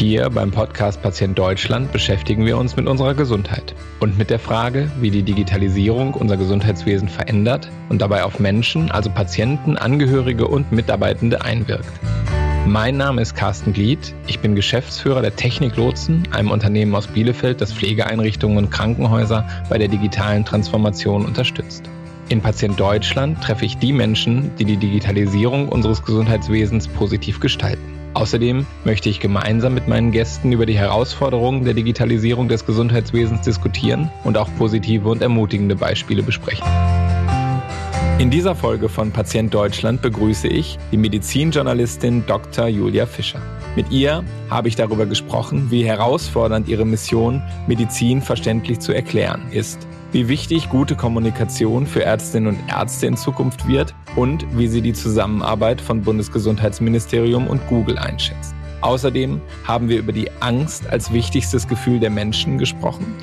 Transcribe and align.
Hier 0.00 0.30
beim 0.30 0.50
Podcast 0.50 1.02
Patient 1.02 1.38
Deutschland 1.38 1.92
beschäftigen 1.92 2.46
wir 2.46 2.56
uns 2.56 2.74
mit 2.74 2.86
unserer 2.86 3.12
Gesundheit 3.12 3.74
und 4.00 4.16
mit 4.16 4.30
der 4.30 4.38
Frage, 4.38 4.90
wie 4.98 5.10
die 5.10 5.22
Digitalisierung 5.22 6.14
unser 6.14 6.38
Gesundheitswesen 6.38 7.06
verändert 7.06 7.70
und 7.90 8.00
dabei 8.00 8.24
auf 8.24 8.40
Menschen, 8.40 8.90
also 8.90 9.10
Patienten, 9.10 9.76
Angehörige 9.76 10.48
und 10.48 10.72
Mitarbeitende 10.72 11.42
einwirkt. 11.42 11.92
Mein 12.66 12.96
Name 12.96 13.20
ist 13.20 13.34
Carsten 13.34 13.74
Glied. 13.74 14.14
Ich 14.26 14.40
bin 14.40 14.54
Geschäftsführer 14.54 15.20
der 15.20 15.36
Technik 15.36 15.76
Lotsen, 15.76 16.26
einem 16.30 16.50
Unternehmen 16.50 16.94
aus 16.94 17.06
Bielefeld, 17.06 17.60
das 17.60 17.74
Pflegeeinrichtungen 17.74 18.56
und 18.56 18.70
Krankenhäuser 18.70 19.46
bei 19.68 19.76
der 19.76 19.88
digitalen 19.88 20.46
Transformation 20.46 21.26
unterstützt. 21.26 21.90
In 22.30 22.40
Patient 22.40 22.80
Deutschland 22.80 23.42
treffe 23.42 23.66
ich 23.66 23.76
die 23.76 23.92
Menschen, 23.92 24.50
die 24.56 24.64
die 24.64 24.78
Digitalisierung 24.78 25.68
unseres 25.68 26.02
Gesundheitswesens 26.02 26.88
positiv 26.88 27.38
gestalten. 27.40 27.99
Außerdem 28.14 28.66
möchte 28.84 29.08
ich 29.08 29.20
gemeinsam 29.20 29.74
mit 29.74 29.86
meinen 29.86 30.10
Gästen 30.10 30.52
über 30.52 30.66
die 30.66 30.76
Herausforderungen 30.76 31.64
der 31.64 31.74
Digitalisierung 31.74 32.48
des 32.48 32.66
Gesundheitswesens 32.66 33.42
diskutieren 33.42 34.10
und 34.24 34.36
auch 34.36 34.48
positive 34.58 35.08
und 35.08 35.22
ermutigende 35.22 35.76
Beispiele 35.76 36.22
besprechen. 36.22 36.66
In 38.18 38.30
dieser 38.30 38.54
Folge 38.54 38.88
von 38.88 39.12
Patient 39.12 39.54
Deutschland 39.54 40.02
begrüße 40.02 40.48
ich 40.48 40.78
die 40.92 40.98
Medizinjournalistin 40.98 42.26
Dr. 42.26 42.66
Julia 42.66 43.06
Fischer. 43.06 43.40
Mit 43.76 43.92
ihr 43.92 44.24
habe 44.50 44.66
ich 44.66 44.74
darüber 44.74 45.06
gesprochen, 45.06 45.70
wie 45.70 45.84
herausfordernd 45.84 46.66
ihre 46.66 46.84
Mission, 46.84 47.40
Medizin 47.68 48.20
verständlich 48.20 48.80
zu 48.80 48.92
erklären, 48.92 49.42
ist 49.52 49.86
wie 50.10 50.26
wichtig 50.26 50.68
gute 50.70 50.96
Kommunikation 50.96 51.86
für 51.86 52.02
Ärztinnen 52.02 52.48
und 52.48 52.58
Ärzte 52.68 53.06
in 53.06 53.16
Zukunft 53.16 53.68
wird 53.68 53.94
und 54.16 54.44
wie 54.58 54.66
sie 54.66 54.82
die 54.82 54.92
Zusammenarbeit 54.92 55.80
von 55.80 56.02
Bundesgesundheitsministerium 56.02 57.46
und 57.46 57.64
Google 57.68 57.96
einschätzt. 57.96 58.56
Außerdem 58.80 59.40
haben 59.64 59.88
wir 59.88 59.98
über 59.98 60.12
die 60.12 60.28
Angst 60.40 60.88
als 60.88 61.12
wichtigstes 61.12 61.68
Gefühl 61.68 62.00
der 62.00 62.10
Menschen 62.10 62.58
gesprochen 62.58 63.14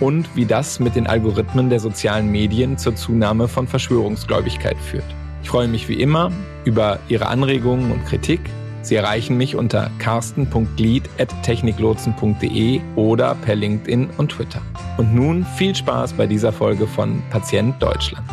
und 0.00 0.28
wie 0.36 0.44
das 0.44 0.80
mit 0.80 0.96
den 0.96 1.06
Algorithmen 1.06 1.70
der 1.70 1.80
sozialen 1.80 2.30
Medien 2.30 2.76
zur 2.76 2.94
Zunahme 2.94 3.48
von 3.48 3.66
Verschwörungsgläubigkeit 3.66 4.76
führt. 4.76 5.04
Ich 5.42 5.48
freue 5.48 5.68
mich 5.68 5.88
wie 5.88 6.00
immer 6.00 6.30
über 6.66 6.98
Ihre 7.08 7.26
Anregungen 7.26 7.90
und 7.90 8.04
Kritik 8.04 8.40
Sie 8.84 8.94
erreichen 8.96 9.36
mich 9.38 9.56
unter 9.56 9.90
carsten.glied.techniklotsen.de 9.98 12.80
oder 12.96 13.34
per 13.36 13.54
LinkedIn 13.54 14.10
und 14.18 14.28
Twitter. 14.28 14.60
Und 14.98 15.14
nun 15.14 15.46
viel 15.56 15.74
Spaß 15.74 16.12
bei 16.12 16.26
dieser 16.26 16.52
Folge 16.52 16.86
von 16.86 17.22
Patient 17.30 17.82
Deutschland. 17.82 18.28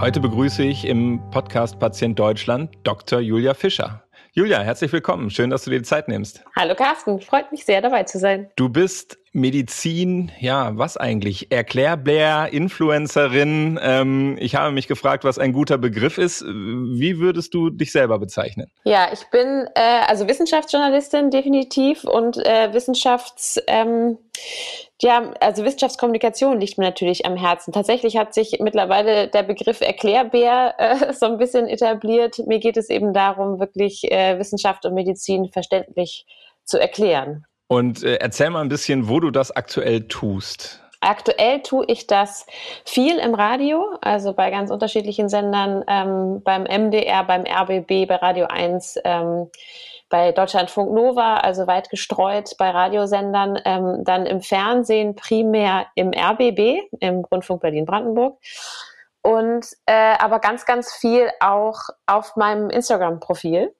Heute 0.00 0.18
begrüße 0.18 0.64
ich 0.64 0.84
im 0.84 1.20
Podcast 1.30 1.78
Patient 1.78 2.18
Deutschland 2.18 2.74
Dr. 2.82 3.20
Julia 3.20 3.54
Fischer. 3.54 4.02
Julia, 4.32 4.58
herzlich 4.58 4.92
willkommen. 4.92 5.30
Schön, 5.30 5.50
dass 5.50 5.62
du 5.62 5.70
dir 5.70 5.78
die 5.78 5.84
Zeit 5.84 6.08
nimmst. 6.08 6.42
Hallo 6.56 6.74
Carsten, 6.74 7.20
freut 7.20 7.52
mich 7.52 7.64
sehr 7.64 7.80
dabei 7.80 8.02
zu 8.02 8.18
sein. 8.18 8.50
Du 8.56 8.68
bist 8.68 9.18
Medizin, 9.36 10.32
ja, 10.40 10.76
was 10.78 10.96
eigentlich? 10.96 11.52
Erklärbär, 11.52 12.48
Influencerin. 12.52 13.78
Ähm, 13.82 14.38
ich 14.40 14.54
habe 14.54 14.72
mich 14.72 14.88
gefragt, 14.88 15.24
was 15.24 15.38
ein 15.38 15.52
guter 15.52 15.76
Begriff 15.76 16.16
ist. 16.16 16.42
Wie 16.42 17.18
würdest 17.18 17.52
du 17.52 17.68
dich 17.68 17.92
selber 17.92 18.18
bezeichnen? 18.18 18.70
Ja, 18.84 19.08
ich 19.12 19.28
bin 19.30 19.68
äh, 19.74 20.00
also 20.06 20.26
Wissenschaftsjournalistin 20.26 21.30
definitiv 21.30 22.04
und 22.04 22.38
äh, 22.38 22.72
Wissenschafts... 22.72 23.60
Ähm, 23.66 24.18
ja, 25.02 25.34
also 25.40 25.62
Wissenschaftskommunikation 25.62 26.58
liegt 26.58 26.78
mir 26.78 26.84
natürlich 26.84 27.26
am 27.26 27.36
Herzen. 27.36 27.70
Tatsächlich 27.72 28.16
hat 28.16 28.32
sich 28.32 28.60
mittlerweile 28.60 29.28
der 29.28 29.42
Begriff 29.42 29.82
Erklärbär 29.82 30.74
äh, 30.78 31.12
so 31.18 31.26
ein 31.26 31.36
bisschen 31.36 31.68
etabliert. 31.68 32.38
Mir 32.46 32.58
geht 32.58 32.78
es 32.78 32.88
eben 32.88 33.12
darum, 33.12 33.60
wirklich 33.60 34.10
äh, 34.10 34.38
Wissenschaft 34.38 34.86
und 34.86 34.94
Medizin 34.94 35.50
verständlich 35.52 36.24
zu 36.64 36.78
erklären. 36.78 37.44
Und 37.68 38.02
äh, 38.02 38.16
erzähl 38.16 38.50
mal 38.50 38.60
ein 38.60 38.68
bisschen, 38.68 39.08
wo 39.08 39.20
du 39.20 39.30
das 39.30 39.50
aktuell 39.50 40.06
tust. 40.06 40.82
Aktuell 41.00 41.62
tue 41.62 41.84
ich 41.88 42.06
das 42.06 42.46
viel 42.84 43.18
im 43.18 43.34
Radio, 43.34 43.96
also 44.00 44.32
bei 44.32 44.50
ganz 44.50 44.70
unterschiedlichen 44.70 45.28
Sendern, 45.28 45.84
ähm, 45.88 46.42
beim 46.42 46.64
MDR, 46.64 47.22
beim 47.24 47.44
RBB, 47.44 48.08
bei 48.08 48.16
Radio 48.16 48.46
1, 48.46 49.00
ähm, 49.04 49.50
bei 50.08 50.32
Deutschlandfunk 50.32 50.92
Nova, 50.92 51.38
also 51.38 51.66
weit 51.66 51.90
gestreut 51.90 52.56
bei 52.58 52.70
Radiosendern, 52.70 53.60
ähm, 53.64 54.04
dann 54.04 54.24
im 54.24 54.40
Fernsehen 54.40 55.16
primär 55.16 55.86
im 55.96 56.12
RBB, 56.12 56.82
im 57.00 57.24
Rundfunk 57.24 57.60
Berlin-Brandenburg. 57.60 58.38
Und 59.22 59.66
äh, 59.86 60.14
aber 60.18 60.38
ganz, 60.38 60.64
ganz 60.64 60.92
viel 60.94 61.30
auch 61.40 61.80
auf 62.06 62.36
meinem 62.36 62.70
Instagram-Profil, 62.70 63.74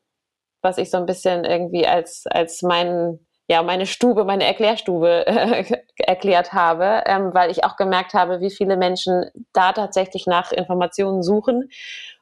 was 0.62 0.78
ich 0.78 0.90
so 0.90 0.96
ein 0.96 1.06
bisschen 1.06 1.44
irgendwie 1.44 1.86
als, 1.86 2.26
als 2.26 2.62
meinen 2.62 3.25
ja, 3.48 3.62
meine 3.62 3.86
Stube, 3.86 4.24
meine 4.24 4.44
Erklärstube 4.44 5.26
äh, 5.26 5.64
erklärt 5.98 6.52
habe, 6.52 7.02
ähm, 7.06 7.32
weil 7.32 7.50
ich 7.50 7.64
auch 7.64 7.76
gemerkt 7.76 8.14
habe, 8.14 8.40
wie 8.40 8.50
viele 8.50 8.76
Menschen 8.76 9.30
da 9.52 9.72
tatsächlich 9.72 10.26
nach 10.26 10.52
Informationen 10.52 11.22
suchen 11.22 11.70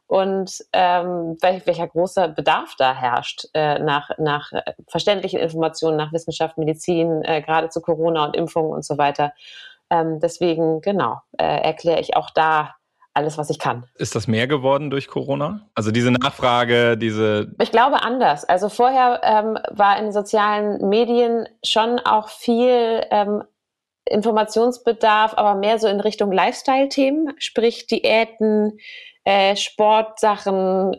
und 0.07 0.63
ähm, 0.73 1.39
welch, 1.41 1.67
welcher 1.67 1.89
großer 1.89 2.29
Bedarf 2.29 2.75
da 2.77 2.95
herrscht 2.95 3.47
äh, 3.55 3.79
nach, 3.79 4.11
nach 4.19 4.51
verständlichen 4.87 5.41
Informationen, 5.41 5.97
nach 5.97 6.13
Wissenschaft, 6.13 6.59
Medizin, 6.59 7.23
äh, 7.25 7.41
gerade 7.41 7.71
zu 7.71 7.81
Corona 7.81 8.27
und 8.27 8.37
Impfungen 8.37 8.71
und 8.73 8.85
so 8.85 8.99
weiter. 8.99 9.33
Ähm, 9.91 10.21
deswegen, 10.21 10.83
genau, 10.83 11.21
äh, 11.39 11.63
erkläre 11.63 12.01
ich 12.01 12.17
auch 12.17 12.31
da 12.31 12.75
alles, 13.15 13.39
was 13.39 13.49
ich 13.49 13.59
kann. 13.59 13.87
Ist 13.95 14.15
das 14.15 14.27
mehr 14.27 14.47
geworden 14.47 14.91
durch 14.91 15.07
Corona? 15.07 15.69
Also 15.75 15.91
diese 15.93 16.11
Nachfrage, 16.11 16.99
diese. 16.99 17.55
Ich 17.61 17.71
glaube 17.71 18.03
anders. 18.03 18.45
Also 18.45 18.69
vorher 18.69 19.21
ähm, 19.23 19.59
war 19.71 19.99
in 19.99 20.13
sozialen 20.13 20.89
Medien 20.89 21.49
schon 21.65 22.01
auch 22.01 22.29
viel 22.29 23.03
ähm, 23.11 23.45
Informationsbedarf, 24.07 25.35
aber 25.37 25.55
mehr 25.55 25.79
so 25.79 25.87
in 25.89 26.01
Richtung 26.01 26.33
Lifestyle-Themen, 26.33 27.35
sprich 27.39 27.87
Diäten, 27.87 28.79
äh, 29.25 29.57
Sportsachen 29.57 30.97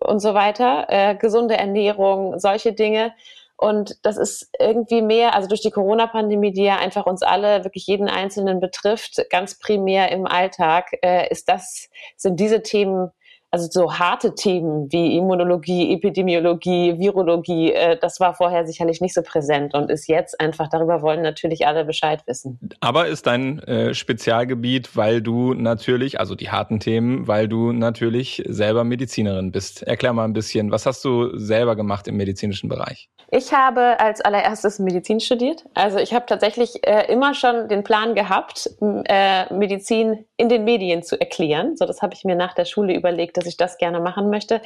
und 0.00 0.20
so 0.20 0.34
weiter, 0.34 0.86
äh, 0.88 1.14
gesunde 1.14 1.56
Ernährung, 1.56 2.38
solche 2.38 2.72
Dinge. 2.72 3.12
Und 3.60 3.96
das 4.04 4.16
ist 4.16 4.48
irgendwie 4.60 5.02
mehr, 5.02 5.34
also 5.34 5.48
durch 5.48 5.60
die 5.60 5.72
Corona-Pandemie, 5.72 6.52
die 6.52 6.62
ja 6.62 6.76
einfach 6.76 7.06
uns 7.06 7.22
alle, 7.22 7.64
wirklich 7.64 7.88
jeden 7.88 8.08
Einzelnen 8.08 8.60
betrifft, 8.60 9.20
ganz 9.30 9.58
primär 9.58 10.12
im 10.12 10.26
Alltag, 10.26 10.96
äh, 11.02 11.28
ist 11.28 11.48
das, 11.48 11.88
sind 12.16 12.38
diese 12.38 12.62
Themen 12.62 13.10
also 13.50 13.68
so 13.70 13.98
harte 13.98 14.34
Themen 14.34 14.92
wie 14.92 15.16
Immunologie, 15.16 15.92
Epidemiologie, 15.94 16.98
Virologie, 16.98 17.72
äh, 17.72 17.98
das 17.98 18.20
war 18.20 18.34
vorher 18.34 18.66
sicherlich 18.66 19.00
nicht 19.00 19.14
so 19.14 19.22
präsent 19.22 19.74
und 19.74 19.90
ist 19.90 20.06
jetzt 20.06 20.38
einfach, 20.40 20.68
darüber 20.68 21.02
wollen 21.02 21.22
natürlich 21.22 21.66
alle 21.66 21.84
Bescheid 21.84 22.22
wissen. 22.26 22.58
Aber 22.80 23.06
ist 23.06 23.26
dein 23.26 23.60
äh, 23.60 23.94
Spezialgebiet, 23.94 24.96
weil 24.96 25.22
du 25.22 25.54
natürlich, 25.54 26.20
also 26.20 26.34
die 26.34 26.50
harten 26.50 26.80
Themen, 26.80 27.26
weil 27.26 27.48
du 27.48 27.72
natürlich 27.72 28.42
selber 28.46 28.84
Medizinerin 28.84 29.50
bist. 29.50 29.82
Erklär 29.82 30.12
mal 30.12 30.24
ein 30.24 30.34
bisschen, 30.34 30.70
was 30.70 30.84
hast 30.84 31.04
du 31.04 31.36
selber 31.38 31.76
gemacht 31.76 32.06
im 32.06 32.16
medizinischen 32.16 32.68
Bereich? 32.68 33.08
Ich 33.30 33.52
habe 33.52 34.00
als 34.00 34.22
allererstes 34.22 34.78
Medizin 34.78 35.20
studiert. 35.20 35.64
Also 35.74 35.98
ich 35.98 36.14
habe 36.14 36.24
tatsächlich 36.26 36.86
äh, 36.86 37.12
immer 37.12 37.34
schon 37.34 37.68
den 37.68 37.84
Plan 37.84 38.14
gehabt, 38.14 38.70
äh, 38.80 39.52
Medizin 39.52 40.24
in 40.38 40.48
den 40.48 40.64
Medien 40.64 41.02
zu 41.02 41.20
erklären. 41.20 41.76
So, 41.76 41.84
das 41.84 42.00
habe 42.00 42.14
ich 42.14 42.24
mir 42.24 42.36
nach 42.36 42.54
der 42.54 42.64
Schule 42.64 42.94
überlegt, 42.94 43.37
dass 43.38 43.46
ich 43.46 43.56
das 43.56 43.78
gerne 43.78 44.00
machen 44.00 44.30
möchte, 44.30 44.60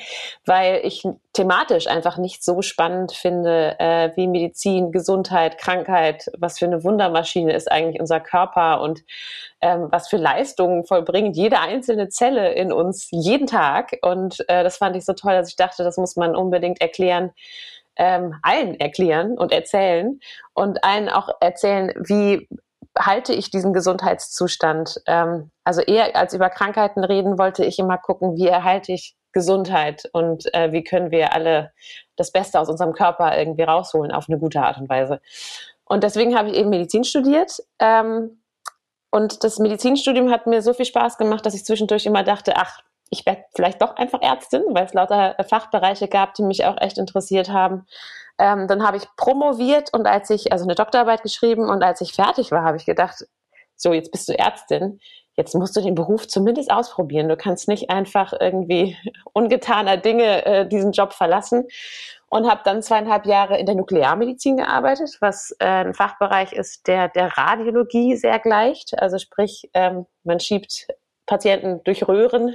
weil 0.45 0.81
ich 0.85 1.05
thematisch 1.33 1.87
einfach 1.87 2.19
nicht 2.19 2.43
so 2.43 2.63
spannend 2.63 3.13
finde, 3.13 3.77
äh, 3.79 4.11
wie 4.17 4.27
Medizin, 4.27 4.93
Gesundheit, 4.93 5.59
Krankheit, 5.59 6.31
was 6.39 6.59
für 6.59 6.67
eine 6.67 6.83
Wundermaschine 6.85 7.53
ist 7.53 7.71
eigentlich 7.71 8.01
unser 8.01 8.21
Körper 8.21 8.81
und 8.81 9.03
ähm, 9.61 9.89
was 9.91 10.09
für 10.09 10.17
Leistungen 10.17 10.85
vollbringt 10.85 11.37
jede 11.37 11.61
einzelne 11.61 12.09
Zelle 12.09 12.53
in 12.53 12.73
uns 12.73 13.09
jeden 13.11 13.47
Tag. 13.47 13.97
Und 14.03 14.41
äh, 14.49 14.65
das 14.65 14.79
fand 14.79 14.97
ich 14.97 15.05
so 15.05 15.13
toll, 15.13 15.33
dass 15.33 15.49
ich 15.49 15.57
dachte, 15.57 15.85
das 15.85 15.97
muss 15.97 16.17
man 16.17 16.35
unbedingt 16.35 16.81
erklären 16.81 17.33
ähm, 17.97 18.35
allen 18.43 18.79
erklären 18.81 19.39
und 19.39 19.53
erzählen 19.53 20.19
und 20.55 20.83
allen 20.85 21.09
auch 21.09 21.29
erzählen, 21.41 21.93
wie 21.97 22.49
halte 22.99 23.33
ich 23.33 23.51
diesen 23.51 23.73
Gesundheitszustand. 23.73 25.01
Ähm, 25.07 25.51
also 25.65 25.81
eher 25.81 26.17
als 26.17 26.35
über 26.35 26.51
Krankheiten 26.51 27.05
reden, 27.05 27.39
wollte 27.39 27.65
ich 27.65 27.79
immer 27.79 27.99
gucken, 27.99 28.37
wie 28.37 28.49
erhalte 28.49 28.93
ich 28.93 29.17
Gesundheit 29.33 30.09
und 30.13 30.53
äh, 30.55 30.73
wie 30.73 30.85
können 30.85 31.11
wir 31.11 31.33
alle 31.33 31.73
das 32.17 32.33
Beste 32.33 32.61
aus 32.61 32.69
unserem 32.69 32.93
Körper 32.93 33.37
irgendwie 33.39 33.63
rausholen 33.63 34.13
auf 34.13 34.29
eine 34.29 34.39
gute 34.39 34.61
Art 34.61 34.79
und 34.79 34.89
Weise. 34.89 35.21
Und 35.85 36.05
deswegen 36.05 36.37
habe 36.37 36.51
ich 36.51 36.57
eben 36.57 36.71
Medizin 36.71 37.05
studiert. 37.05 37.63
Ähm, 37.79 38.43
und 39.11 39.45
das 39.45 39.59
Medizinstudium 39.59 40.31
hat 40.31 40.47
mir 40.47 40.63
so 40.63 40.73
viel 40.73 40.87
Spaß 40.87 41.19
gemacht, 41.19 41.45
dass 41.45 41.55
ich 41.55 41.65
zwischendurch 41.65 42.07
immer 42.07 42.23
dachte, 42.23 42.57
ach, 42.57 42.81
ich 43.13 43.27
werde 43.27 43.45
vielleicht 43.55 43.83
doch 43.83 43.97
einfach 43.97 44.23
Ärztin, 44.23 44.63
weil 44.71 44.87
es 44.87 44.95
lauter 44.95 45.37
Fachbereiche 45.47 46.09
gab, 46.09 46.33
die 46.33 46.43
mich 46.43 46.65
auch 46.65 46.81
echt 46.81 46.97
interessiert 46.97 47.51
haben. 47.51 47.87
Ähm, 48.39 48.67
dann 48.69 48.85
habe 48.85 48.97
ich 48.97 49.05
promoviert 49.17 49.93
und 49.93 50.07
als 50.07 50.31
ich, 50.31 50.51
also 50.51 50.65
eine 50.65 50.75
Doktorarbeit 50.75 51.23
geschrieben 51.23 51.69
und 51.69 51.83
als 51.83 52.01
ich 52.01 52.15
fertig 52.15 52.51
war, 52.51 52.65
habe 52.65 52.79
ich 52.79 52.87
gedacht, 52.87 53.27
so, 53.77 53.93
jetzt 53.93 54.13
bist 54.13 54.29
du 54.29 54.39
Ärztin. 54.39 54.99
jetzt 55.35 55.55
musst 55.55 55.77
du 55.77 55.83
den 55.83 55.95
Beruf 55.95 56.27
zumindest 56.27 56.71
ausprobieren. 56.71 57.29
Du 57.29 57.37
kannst 57.37 57.69
nicht 57.69 57.91
einfach 57.91 58.33
irgendwie 58.39 58.97
ungetaner 59.35 59.99
Dinge 59.99 60.47
äh, 60.47 60.67
diesen 60.67 60.93
Job 60.93 61.13
verlassen. 61.13 61.67
Und 62.29 62.51
habe 62.51 62.63
dann 62.65 62.81
zweieinhalb 62.81 63.27
Jahre 63.27 63.59
in 63.59 63.67
der 63.67 63.75
Nuklearmedizin 63.75 64.57
gearbeitet, 64.57 65.19
was 65.21 65.55
äh, 65.59 65.67
ein 65.67 65.93
Fachbereich 65.93 66.55
ist, 66.55 66.87
der 66.87 67.09
der 67.09 67.37
Radiologie 67.37 68.17
sehr 68.17 68.39
gleicht. 68.39 68.99
Also 68.99 69.19
sprich, 69.19 69.69
ähm, 69.75 70.07
man 70.25 70.41
schiebt 70.41 70.87
Patienten 71.27 71.81
durch 71.85 72.07
Röhren 72.09 72.55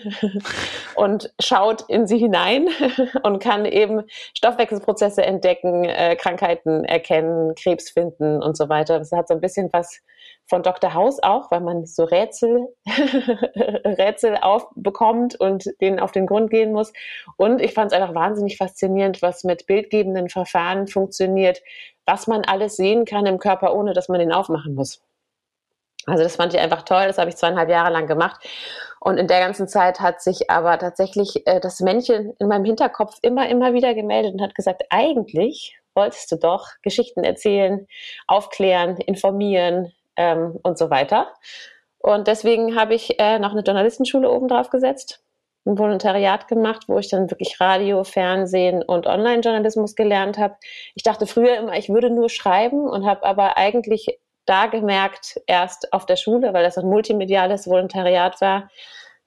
und 0.96 1.34
schaut 1.40 1.84
in 1.88 2.06
sie 2.06 2.18
hinein 2.18 2.68
und 3.24 3.40
kann 3.40 3.66
eben 3.66 4.04
Stoffwechselprozesse 4.38 5.24
entdecken, 5.24 5.86
äh, 5.86 6.16
Krankheiten 6.16 6.84
erkennen, 6.84 7.56
Krebs 7.56 7.90
finden 7.90 8.42
und 8.42 8.58
so 8.58 8.69
weiter. 8.69 9.00
Das 9.00 9.12
hat 9.12 9.30
so 9.30 9.34
ein 9.34 9.42
bisschen 9.42 9.69
was 9.72 10.02
von 10.50 10.64
Dr. 10.64 10.94
House 10.94 11.22
auch, 11.22 11.52
weil 11.52 11.62
man 11.62 11.86
so 11.86 12.04
Rätsel, 12.04 12.68
Rätsel 12.86 14.38
aufbekommt 14.42 15.40
und 15.40 15.70
denen 15.81 16.00
auf 16.00 16.12
den 16.12 16.25
Grund 16.25 16.50
gehen 16.50 16.72
muss. 16.72 16.94
Und 17.38 17.62
ich 17.62 17.74
fand 17.74 17.92
es 17.92 17.98
einfach 17.98 18.16
wahnsinnig 18.16 18.58
faszinierend, 18.58 19.22
was 19.22 19.44
mit 19.44 19.66
bildgebenden 19.68 20.30
Verfahren 20.30 20.88
funktioniert, 20.88 21.62
was 22.06 22.28
man 22.28 22.44
alles 22.46 22.78
sehen 22.78 23.06
kann 23.06 23.25
im 23.25 23.40
Körper, 23.40 23.75
ohne 23.75 23.94
dass 23.94 24.08
man 24.08 24.20
den 24.20 24.31
aufmachen 24.31 24.74
muss. 24.74 25.02
Also 26.07 26.24
das 26.24 26.38
fand 26.38 26.54
ich 26.54 26.59
einfach 26.59 26.83
toll, 26.83 27.06
das 27.06 27.18
habe 27.18 27.30
ich 27.30 27.36
zweieinhalb 27.36 27.69
Jahre 27.69 27.92
lang 27.92 28.07
gemacht. 28.07 28.42
Und 29.00 29.18
in 29.18 29.27
der 29.27 29.39
ganzen 29.39 29.68
Zeit 29.68 30.00
hat 30.00 30.21
sich 30.21 30.50
aber 30.50 30.80
tatsächlich 30.80 31.45
äh, 31.45 31.59
das 31.59 31.81
Männchen 31.81 32.33
in 32.39 32.48
meinem 32.48 32.65
Hinterkopf 32.65 33.18
immer, 33.21 33.48
immer 33.50 33.74
wieder 33.74 33.94
gemeldet 33.94 34.33
und 34.33 34.42
hat 34.42 34.56
gesagt, 34.56 34.83
eigentlich 34.89 35.77
wolltest 35.94 36.31
du 36.31 36.38
doch 36.38 36.69
Geschichten 36.81 37.24
erzählen, 37.24 37.88
aufklären, 38.27 38.98
informieren 38.98 39.94
ähm, 40.15 40.57
und 40.63 40.77
so 40.77 40.89
weiter. 40.89 41.33
Und 42.00 42.27
deswegen 42.27 42.80
habe 42.80 42.95
ich 42.95 43.19
äh, 43.19 43.39
noch 43.39 43.51
eine 43.51 43.62
Journalistenschule 43.62 44.30
oben 44.31 44.48
drauf 44.48 44.69
gesetzt, 44.69 45.21
ein 45.65 45.77
Volontariat 45.77 46.48
gemacht, 46.48 46.83
wo 46.88 46.98
ich 47.00 47.10
dann 47.10 47.30
wirklich 47.30 47.60
Radio, 47.60 48.03
Fernsehen 48.03 48.81
und 48.81 49.07
Online-Journalismus 49.07 49.95
gelernt 49.95 50.38
habe. 50.38 50.56
Ich 50.95 51.03
dachte 51.03 51.27
früher 51.27 51.57
immer, 51.57 51.77
ich 51.77 51.89
würde 51.89 52.10
nur 52.10 52.30
schreiben 52.30 52.88
und 52.88 53.06
habe 53.06 53.24
aber 53.24 53.57
eigentlich 53.57 54.19
da 54.48 54.68
gemerkt, 54.68 55.40
erst 55.48 55.94
auf 55.94 56.06
der 56.06 56.16
Schule, 56.16 56.54
weil 56.54 56.64
das 56.64 56.78
ein 56.78 56.88
multimediales 56.88 57.68
Volontariat 57.68 58.40
war, 58.42 58.70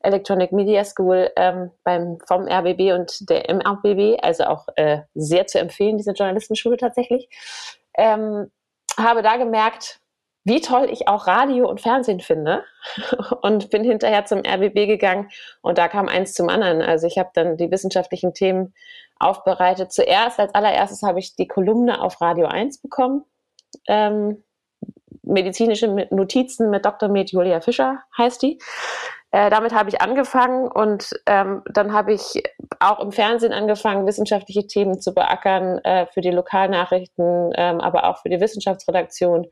Electronic 0.03 0.53
Media 0.53 0.85
School 0.85 1.31
ähm, 1.37 1.71
beim, 1.85 2.19
vom 2.27 2.49
RBB 2.49 2.93
und 2.95 3.29
der 3.29 3.49
MRBB, 3.55 4.19
also 4.23 4.45
auch 4.45 4.67
äh, 4.77 5.03
sehr 5.15 5.47
zu 5.47 5.59
empfehlen, 5.59 5.99
diese 5.99 6.13
Journalistenschule 6.13 6.79
tatsächlich. 6.79 7.29
Ähm, 7.97 8.51
habe 8.97 9.23
da 9.23 9.37
gemerkt, 9.37 10.01
wie 10.45 10.61
toll 10.61 10.89
ich 10.91 11.07
auch 11.07 11.27
Radio 11.27 11.69
und 11.69 11.83
Fernsehen 11.83 12.21
finde 12.21 12.65
und 13.43 13.71
bin 13.71 13.85
hinterher 13.85 14.25
zum 14.25 14.39
RBB 14.39 14.87
gegangen 14.87 15.31
und 15.61 15.77
da 15.77 15.89
kam 15.89 16.09
eins 16.09 16.33
zum 16.33 16.49
anderen. 16.49 16.81
Also 16.81 17.07
ich 17.07 17.19
habe 17.19 17.31
dann 17.35 17.59
die 17.59 17.71
wissenschaftlichen 17.71 18.33
Themen 18.33 18.75
aufbereitet. 19.19 19.93
Zuerst, 19.93 20.41
als 20.41 20.55
allererstes 20.55 21.03
habe 21.03 21.19
ich 21.19 21.37
die 21.37 21.47
Kolumne 21.47 22.01
auf 22.01 22.21
Radio 22.23 22.47
1 22.47 22.81
bekommen. 22.81 23.25
Ähm, 23.87 24.43
medizinische 25.31 25.89
Notizen 26.11 26.71
mit 26.71 26.85
Dr. 26.85 27.09
Med 27.09 27.31
Julia 27.31 27.61
Fischer 27.61 28.03
heißt 28.17 28.43
die. 28.43 28.59
Äh, 29.33 29.49
damit 29.49 29.73
habe 29.73 29.89
ich 29.89 30.01
angefangen 30.01 30.67
und 30.69 31.11
ähm, 31.27 31.63
dann 31.73 31.93
habe 31.93 32.13
ich 32.13 32.43
auch 32.81 32.99
im 32.99 33.13
Fernsehen 33.13 33.53
angefangen, 33.53 34.07
wissenschaftliche 34.07 34.67
Themen 34.67 35.01
zu 35.01 35.15
beackern 35.15 35.79
äh, 35.79 36.07
für 36.07 36.21
die 36.21 36.33
Lokalnachrichten, 36.33 37.53
ähm, 37.55 37.81
aber 37.81 38.05
auch 38.05 38.19
für 38.19 38.29
die 38.29 38.41
Wissenschaftsredaktion. 38.41 39.47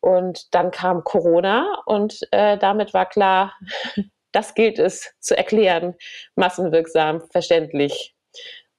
Und 0.00 0.54
dann 0.54 0.70
kam 0.70 1.02
Corona 1.02 1.82
und 1.84 2.20
äh, 2.30 2.56
damit 2.58 2.94
war 2.94 3.06
klar, 3.06 3.54
das 4.32 4.54
gilt 4.54 4.78
es 4.78 5.12
zu 5.18 5.36
erklären, 5.36 5.96
massenwirksam, 6.36 7.22
verständlich. 7.32 8.14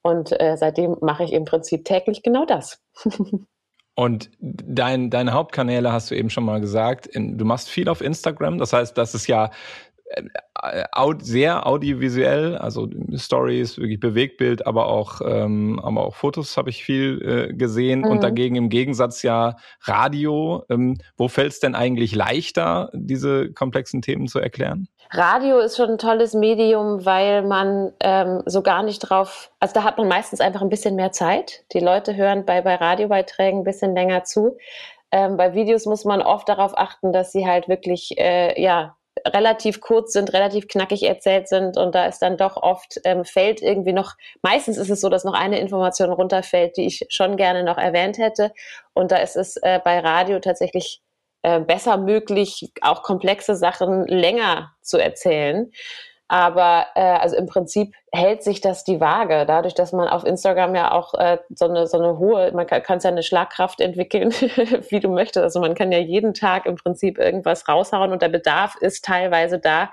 Und 0.01 0.39
äh, 0.39 0.55
seitdem 0.55 0.95
mache 1.01 1.25
ich 1.25 1.33
im 1.33 1.43
Prinzip 1.43 1.83
täglich 1.83 2.23
genau 2.23 2.45
das. 2.45 2.81
Und 3.99 4.31
dein, 4.39 5.09
deine 5.09 5.33
Hauptkanäle 5.33 5.91
hast 5.91 6.09
du 6.09 6.15
eben 6.15 6.29
schon 6.29 6.45
mal 6.45 6.61
gesagt. 6.61 7.05
In, 7.05 7.37
du 7.37 7.43
machst 7.43 7.67
viel 7.67 7.89
auf 7.89 7.99
Instagram. 7.99 8.57
Das 8.57 8.71
heißt, 8.71 8.97
das 8.97 9.13
ist 9.13 9.27
ja 9.27 9.49
äh, 10.05 10.23
sehr 11.19 11.67
audiovisuell, 11.67 12.55
also 12.55 12.87
Stories, 13.15 13.77
wirklich 13.77 13.99
Bewegtbild, 13.99 14.65
aber 14.65 14.87
auch, 14.87 15.19
ähm, 15.25 15.81
aber 15.83 16.05
auch 16.05 16.15
Fotos 16.15 16.55
habe 16.55 16.69
ich 16.69 16.81
viel 16.81 17.49
äh, 17.51 17.53
gesehen. 17.53 17.99
Mhm. 17.99 18.05
Und 18.05 18.23
dagegen 18.23 18.55
im 18.55 18.69
Gegensatz 18.69 19.21
ja 19.21 19.57
Radio. 19.81 20.63
Ähm, 20.69 20.95
wo 21.17 21.27
fällt 21.27 21.51
es 21.51 21.59
denn 21.59 21.75
eigentlich 21.75 22.15
leichter, 22.15 22.91
diese 22.93 23.51
komplexen 23.51 24.01
Themen 24.01 24.27
zu 24.27 24.39
erklären? 24.39 24.87
Radio 25.11 25.57
ist 25.57 25.75
schon 25.75 25.91
ein 25.91 25.97
tolles 25.97 26.35
Medium, 26.35 27.03
weil 27.03 27.41
man 27.41 27.93
ähm, 27.99 28.43
so 28.45 28.61
gar 28.61 28.83
nicht 28.83 28.99
drauf, 28.99 29.51
also 29.59 29.73
da 29.73 29.83
hat 29.83 29.97
man 29.97 30.07
meistens 30.07 30.39
einfach 30.39 30.61
ein 30.61 30.69
bisschen 30.69 30.95
mehr 30.95 31.11
Zeit. 31.11 31.63
Die 31.73 31.79
Leute 31.79 32.15
hören 32.15 32.45
bei, 32.45 32.61
bei 32.61 32.75
Radiobeiträgen 32.75 33.61
ein 33.61 33.63
bisschen 33.63 33.95
länger 33.95 34.23
zu. 34.23 34.57
Ähm, 35.11 35.35
bei 35.35 35.55
Videos 35.55 35.87
muss 35.87 36.05
man 36.05 36.21
oft 36.21 36.47
darauf 36.47 36.77
achten, 36.77 37.11
dass 37.11 37.31
sie 37.31 37.47
halt 37.47 37.67
wirklich, 37.67 38.19
äh, 38.19 38.61
ja, 38.61 38.95
relativ 39.27 39.81
kurz 39.81 40.13
sind, 40.13 40.31
relativ 40.31 40.67
knackig 40.67 41.03
erzählt 41.03 41.47
sind 41.49 41.75
und 41.75 41.95
da 41.95 42.05
ist 42.05 42.19
dann 42.19 42.37
doch 42.37 42.57
oft, 42.57 43.01
ähm, 43.03 43.25
fällt 43.25 43.61
irgendwie 43.61 43.93
noch, 43.93 44.13
meistens 44.43 44.77
ist 44.77 44.89
es 44.91 45.01
so, 45.01 45.09
dass 45.09 45.23
noch 45.23 45.33
eine 45.33 45.59
Information 45.59 46.11
runterfällt, 46.11 46.77
die 46.77 46.85
ich 46.85 47.05
schon 47.09 47.35
gerne 47.35 47.63
noch 47.63 47.77
erwähnt 47.77 48.17
hätte 48.17 48.53
und 48.93 49.11
da 49.11 49.17
ist 49.17 49.35
es 49.35 49.57
äh, 49.57 49.79
bei 49.83 49.99
Radio 49.99 50.39
tatsächlich 50.39 51.01
äh, 51.41 51.59
besser 51.59 51.97
möglich, 51.97 52.71
auch 52.81 53.03
komplexe 53.03 53.55
Sachen 53.55 54.05
länger 54.07 54.73
zu 54.81 54.97
erzählen. 54.97 55.71
Aber 56.31 56.85
äh, 56.93 57.01
also 57.01 57.35
im 57.35 57.47
Prinzip 57.47 57.95
hält 58.11 58.43
sich 58.43 58.61
das 58.61 58.83
die 58.83 59.01
Waage, 59.01 59.45
dadurch, 59.47 59.73
dass 59.73 59.93
man 59.93 60.07
auf 60.07 60.23
Instagram 60.23 60.75
ja 60.75 60.91
auch 60.91 61.15
äh, 61.15 61.39
so, 61.55 61.65
eine, 61.65 61.87
so 61.87 61.97
eine 61.97 62.19
hohe, 62.19 62.51
man 62.53 62.67
kann, 62.67 62.83
kann 62.83 62.99
ja 62.99 63.09
eine 63.09 63.23
Schlagkraft 63.23 63.81
entwickeln, 63.81 64.31
wie 64.89 64.99
du 64.99 65.09
möchtest. 65.09 65.43
Also 65.43 65.59
man 65.59 65.73
kann 65.73 65.91
ja 65.91 65.97
jeden 65.97 66.35
Tag 66.35 66.67
im 66.67 66.75
Prinzip 66.75 67.17
irgendwas 67.17 67.67
raushauen 67.67 68.11
und 68.11 68.21
der 68.21 68.29
Bedarf 68.29 68.75
ist 68.79 69.05
teilweise 69.05 69.57
da. 69.57 69.89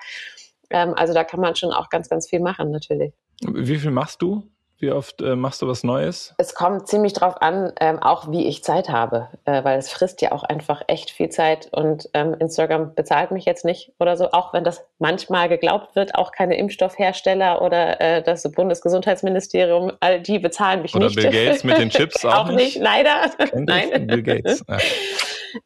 Ähm, 0.69 0.93
also 0.95 1.15
da 1.15 1.25
kann 1.25 1.41
man 1.41 1.57
schon 1.57 1.73
auch 1.73 1.89
ganz, 1.89 2.11
ganz 2.11 2.29
viel 2.29 2.41
machen, 2.41 2.71
natürlich. 2.71 3.15
Wie 3.41 3.77
viel 3.77 3.91
machst 3.91 4.21
du 4.21 4.47
wie 4.79 4.91
oft 4.91 5.23
äh, 5.23 5.37
machst 5.37 5.63
du 5.63 5.69
was 5.69 5.85
Neues? 5.85 6.35
Es 6.39 6.55
kommt 6.55 6.87
ziemlich 6.87 7.15
drauf 7.15 7.41
an, 7.41 7.73
ähm, 7.81 7.99
auch 7.99 8.31
wie 8.31 8.47
ich 8.47 8.63
Zeit 8.63 8.89
habe, 8.89 9.29
äh, 9.45 9.65
weil 9.65 9.79
es 9.79 9.91
frisst 9.91 10.21
ja 10.23 10.33
auch 10.33 10.43
einfach 10.43 10.83
echt 10.87 11.11
viel 11.11 11.31
Zeit 11.31 11.69
und 11.73 12.09
ähm, 12.13 12.35
Instagram 12.39 12.95
bezahlt 12.95 13.31
mich 13.31 13.47
jetzt 13.47 13.65
nicht 13.65 13.93
oder 13.99 14.17
so, 14.17 14.33
auch 14.33 14.53
wenn 14.53 14.65
das 14.65 14.85
manchmal 14.99 15.49
geglaubt 15.49 15.97
wird, 15.97 16.15
auch 16.15 16.31
keine 16.31 16.57
Impfstoffhersteller 16.59 17.63
oder 17.63 18.01
äh, 18.01 18.23
das 18.23 18.43
Bundesgesundheitsministerium, 18.53 19.93
all 20.01 20.21
die 20.21 20.39
bezahlen 20.39 20.83
mich 20.83 20.95
oder 20.95 21.07
nicht. 21.07 21.19
Oder 21.19 21.31
Bill 21.31 21.47
Gates 21.47 21.65
mit 21.65 21.79
den 21.79 21.91
Chips 21.91 22.25
auch, 22.25 22.47
auch 22.47 22.51
nicht. 22.51 22.77
leider. 22.77 23.31
Nein. 23.55 24.07
Bill 24.07 24.23
Gates. 24.23 24.63
Ja. 24.69 24.79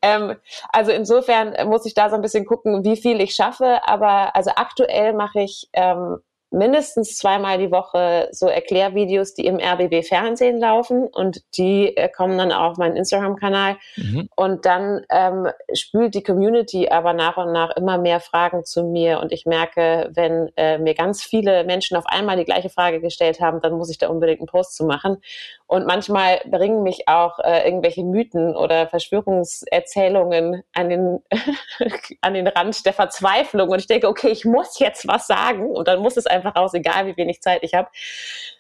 Ähm, 0.03 0.37
also 0.73 0.93
insofern 0.93 1.69
muss 1.69 1.85
ich 1.85 1.95
da 1.95 2.11
so 2.11 2.15
ein 2.15 2.23
bisschen 2.23 2.47
gucken, 2.47 2.85
wie 2.85 2.97
viel 2.97 3.21
ich 3.21 3.35
schaffe. 3.35 3.81
Aber 3.85 4.37
also 4.37 4.51
aktuell 4.55 5.15
mache 5.15 5.41
ich 5.41 5.69
ähm, 5.73 6.19
mindestens 6.51 7.17
zweimal 7.17 7.59
die 7.59 7.71
Woche 7.71 8.29
so 8.33 8.47
Erklärvideos, 8.47 9.35
die 9.35 9.47
im 9.47 9.59
RBB 9.59 10.07
Fernsehen 10.07 10.59
laufen 10.59 11.07
und 11.07 11.43
die 11.57 11.97
äh, 11.97 12.09
kommen 12.09 12.39
dann 12.39 12.53
auch 12.53 12.73
auf 12.73 12.77
meinen 12.77 12.97
Instagram-Kanal. 12.97 13.77
Mhm. 13.97 14.29
Und 14.35 14.67
dann 14.67 15.05
ähm, 15.11 15.49
spült 15.73 16.15
die 16.15 16.23
Community 16.23 16.89
aber 16.89 17.13
nach 17.13 17.37
und 17.37 17.53
nach 17.53 17.77
immer 17.77 17.99
mehr 17.99 18.21
Fragen 18.21 18.65
zu 18.65 18.85
mir 18.85 19.21
und 19.21 19.33
ich 19.33 19.47
merke, 19.47 20.11
wenn 20.15 20.51
äh, 20.57 20.79
mir 20.79 20.95
ganz 20.95 21.23
viele 21.23 21.65
Menschen 21.65 21.97
auf 21.97 22.07
einmal 22.07 22.37
die 22.37 22.45
gleiche 22.45 22.71
Frage 22.71 23.01
gestellt 23.01 23.41
haben, 23.41 23.61
dann 23.61 23.75
muss 23.75 23.91
ich 23.91 23.99
da 23.99 24.09
unbedingt 24.09 24.41
einen 24.41 24.47
Post 24.47 24.77
zu 24.77 24.85
machen. 24.85 25.19
Und 25.67 25.87
manchmal 25.87 26.41
bringen 26.47 26.83
mich 26.83 27.07
auch 27.07 27.39
äh, 27.39 27.65
irgendwelche 27.65 28.03
Mythen 28.03 28.57
oder 28.57 28.89
Verschwörungserzählungen 28.89 30.65
an 30.75 30.89
den, 30.89 31.23
an 32.23 32.35
den 32.35 32.49
Rand 32.49 32.85
der 32.85 32.93
Verzweiflung. 32.93 33.69
Und 33.69 33.79
ich 33.79 33.87
denke, 33.87 34.09
okay, 34.09 34.31
ich 34.31 34.45
muss 34.45 34.81
jetzt 34.81 35.07
was 35.07 35.29
sagen. 35.29 35.71
Und 35.71 35.87
dann 35.87 36.01
muss 36.01 36.17
es 36.17 36.27
einfach 36.27 36.40
raus, 36.49 36.75
egal 36.75 37.07
wie 37.07 37.17
wenig 37.17 37.41
Zeit 37.41 37.63
ich 37.63 37.75
habe. 37.75 37.89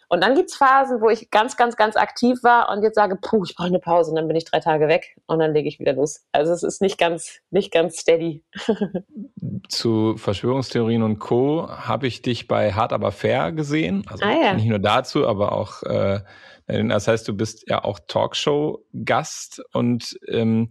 Und 0.08 0.24
dann 0.24 0.34
gibt's 0.34 0.56
Phasen, 0.56 1.00
wo 1.00 1.08
ich 1.08 1.30
ganz, 1.30 1.56
ganz, 1.56 1.76
ganz 1.76 1.94
aktiv 1.96 2.42
war 2.42 2.68
und 2.68 2.82
jetzt 2.82 2.96
sage, 2.96 3.16
puh, 3.16 3.44
ich 3.44 3.54
brauche 3.54 3.68
eine 3.68 3.78
Pause 3.78 4.10
und 4.10 4.16
dann 4.16 4.26
bin 4.26 4.36
ich 4.36 4.44
drei 4.44 4.58
Tage 4.58 4.88
weg 4.88 5.16
und 5.26 5.38
dann 5.38 5.54
lege 5.54 5.68
ich 5.68 5.78
wieder 5.78 5.92
los. 5.92 6.24
Also 6.32 6.52
es 6.52 6.64
ist 6.64 6.82
nicht 6.82 6.98
ganz, 6.98 7.40
nicht 7.50 7.72
ganz 7.72 7.98
steady. 7.98 8.42
Zu 9.68 10.16
Verschwörungstheorien 10.16 11.04
und 11.04 11.20
Co. 11.20 11.68
habe 11.70 12.08
ich 12.08 12.22
dich 12.22 12.48
bei 12.48 12.72
Hart 12.72 12.92
aber 12.92 13.12
fair 13.12 13.52
gesehen. 13.52 14.04
Also 14.08 14.24
ah, 14.24 14.32
ja. 14.32 14.54
nicht 14.54 14.66
nur 14.66 14.80
dazu, 14.80 15.28
aber 15.28 15.52
auch 15.52 15.84
äh, 15.84 16.20
das 16.70 17.08
heißt, 17.08 17.26
du 17.26 17.36
bist 17.36 17.68
ja 17.68 17.84
auch 17.84 17.98
Talkshow-Gast 18.06 19.62
und 19.72 20.18
ähm, 20.28 20.68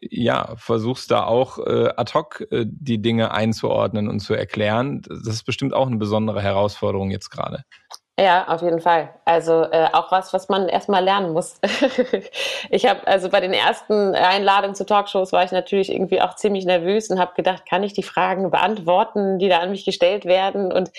ja, 0.00 0.54
versuchst 0.56 1.10
da 1.10 1.24
auch 1.24 1.58
äh, 1.58 1.90
ad 1.96 2.12
hoc 2.14 2.46
äh, 2.50 2.64
die 2.66 3.02
Dinge 3.02 3.32
einzuordnen 3.32 4.08
und 4.08 4.20
zu 4.20 4.34
erklären. 4.34 5.02
Das 5.02 5.34
ist 5.34 5.44
bestimmt 5.44 5.74
auch 5.74 5.86
eine 5.86 5.96
besondere 5.96 6.42
Herausforderung 6.42 7.10
jetzt 7.10 7.30
gerade. 7.30 7.64
Ja, 8.18 8.48
auf 8.48 8.60
jeden 8.60 8.80
Fall. 8.80 9.14
Also 9.24 9.62
äh, 9.62 9.88
auch 9.94 10.12
was, 10.12 10.34
was 10.34 10.50
man 10.50 10.68
erstmal 10.68 11.02
lernen 11.02 11.32
muss. 11.32 11.58
ich 12.70 12.86
habe 12.86 13.06
also 13.06 13.30
bei 13.30 13.40
den 13.40 13.54
ersten 13.54 14.14
Einladungen 14.14 14.74
zu 14.74 14.84
Talkshows 14.84 15.32
war 15.32 15.42
ich 15.44 15.52
natürlich 15.52 15.90
irgendwie 15.90 16.20
auch 16.20 16.34
ziemlich 16.34 16.66
nervös 16.66 17.08
und 17.08 17.18
habe 17.18 17.32
gedacht, 17.34 17.64
kann 17.66 17.82
ich 17.82 17.94
die 17.94 18.02
Fragen 18.02 18.50
beantworten, 18.50 19.38
die 19.38 19.48
da 19.48 19.60
an 19.60 19.70
mich 19.70 19.86
gestellt 19.86 20.26
werden? 20.26 20.70
Und 20.70 20.90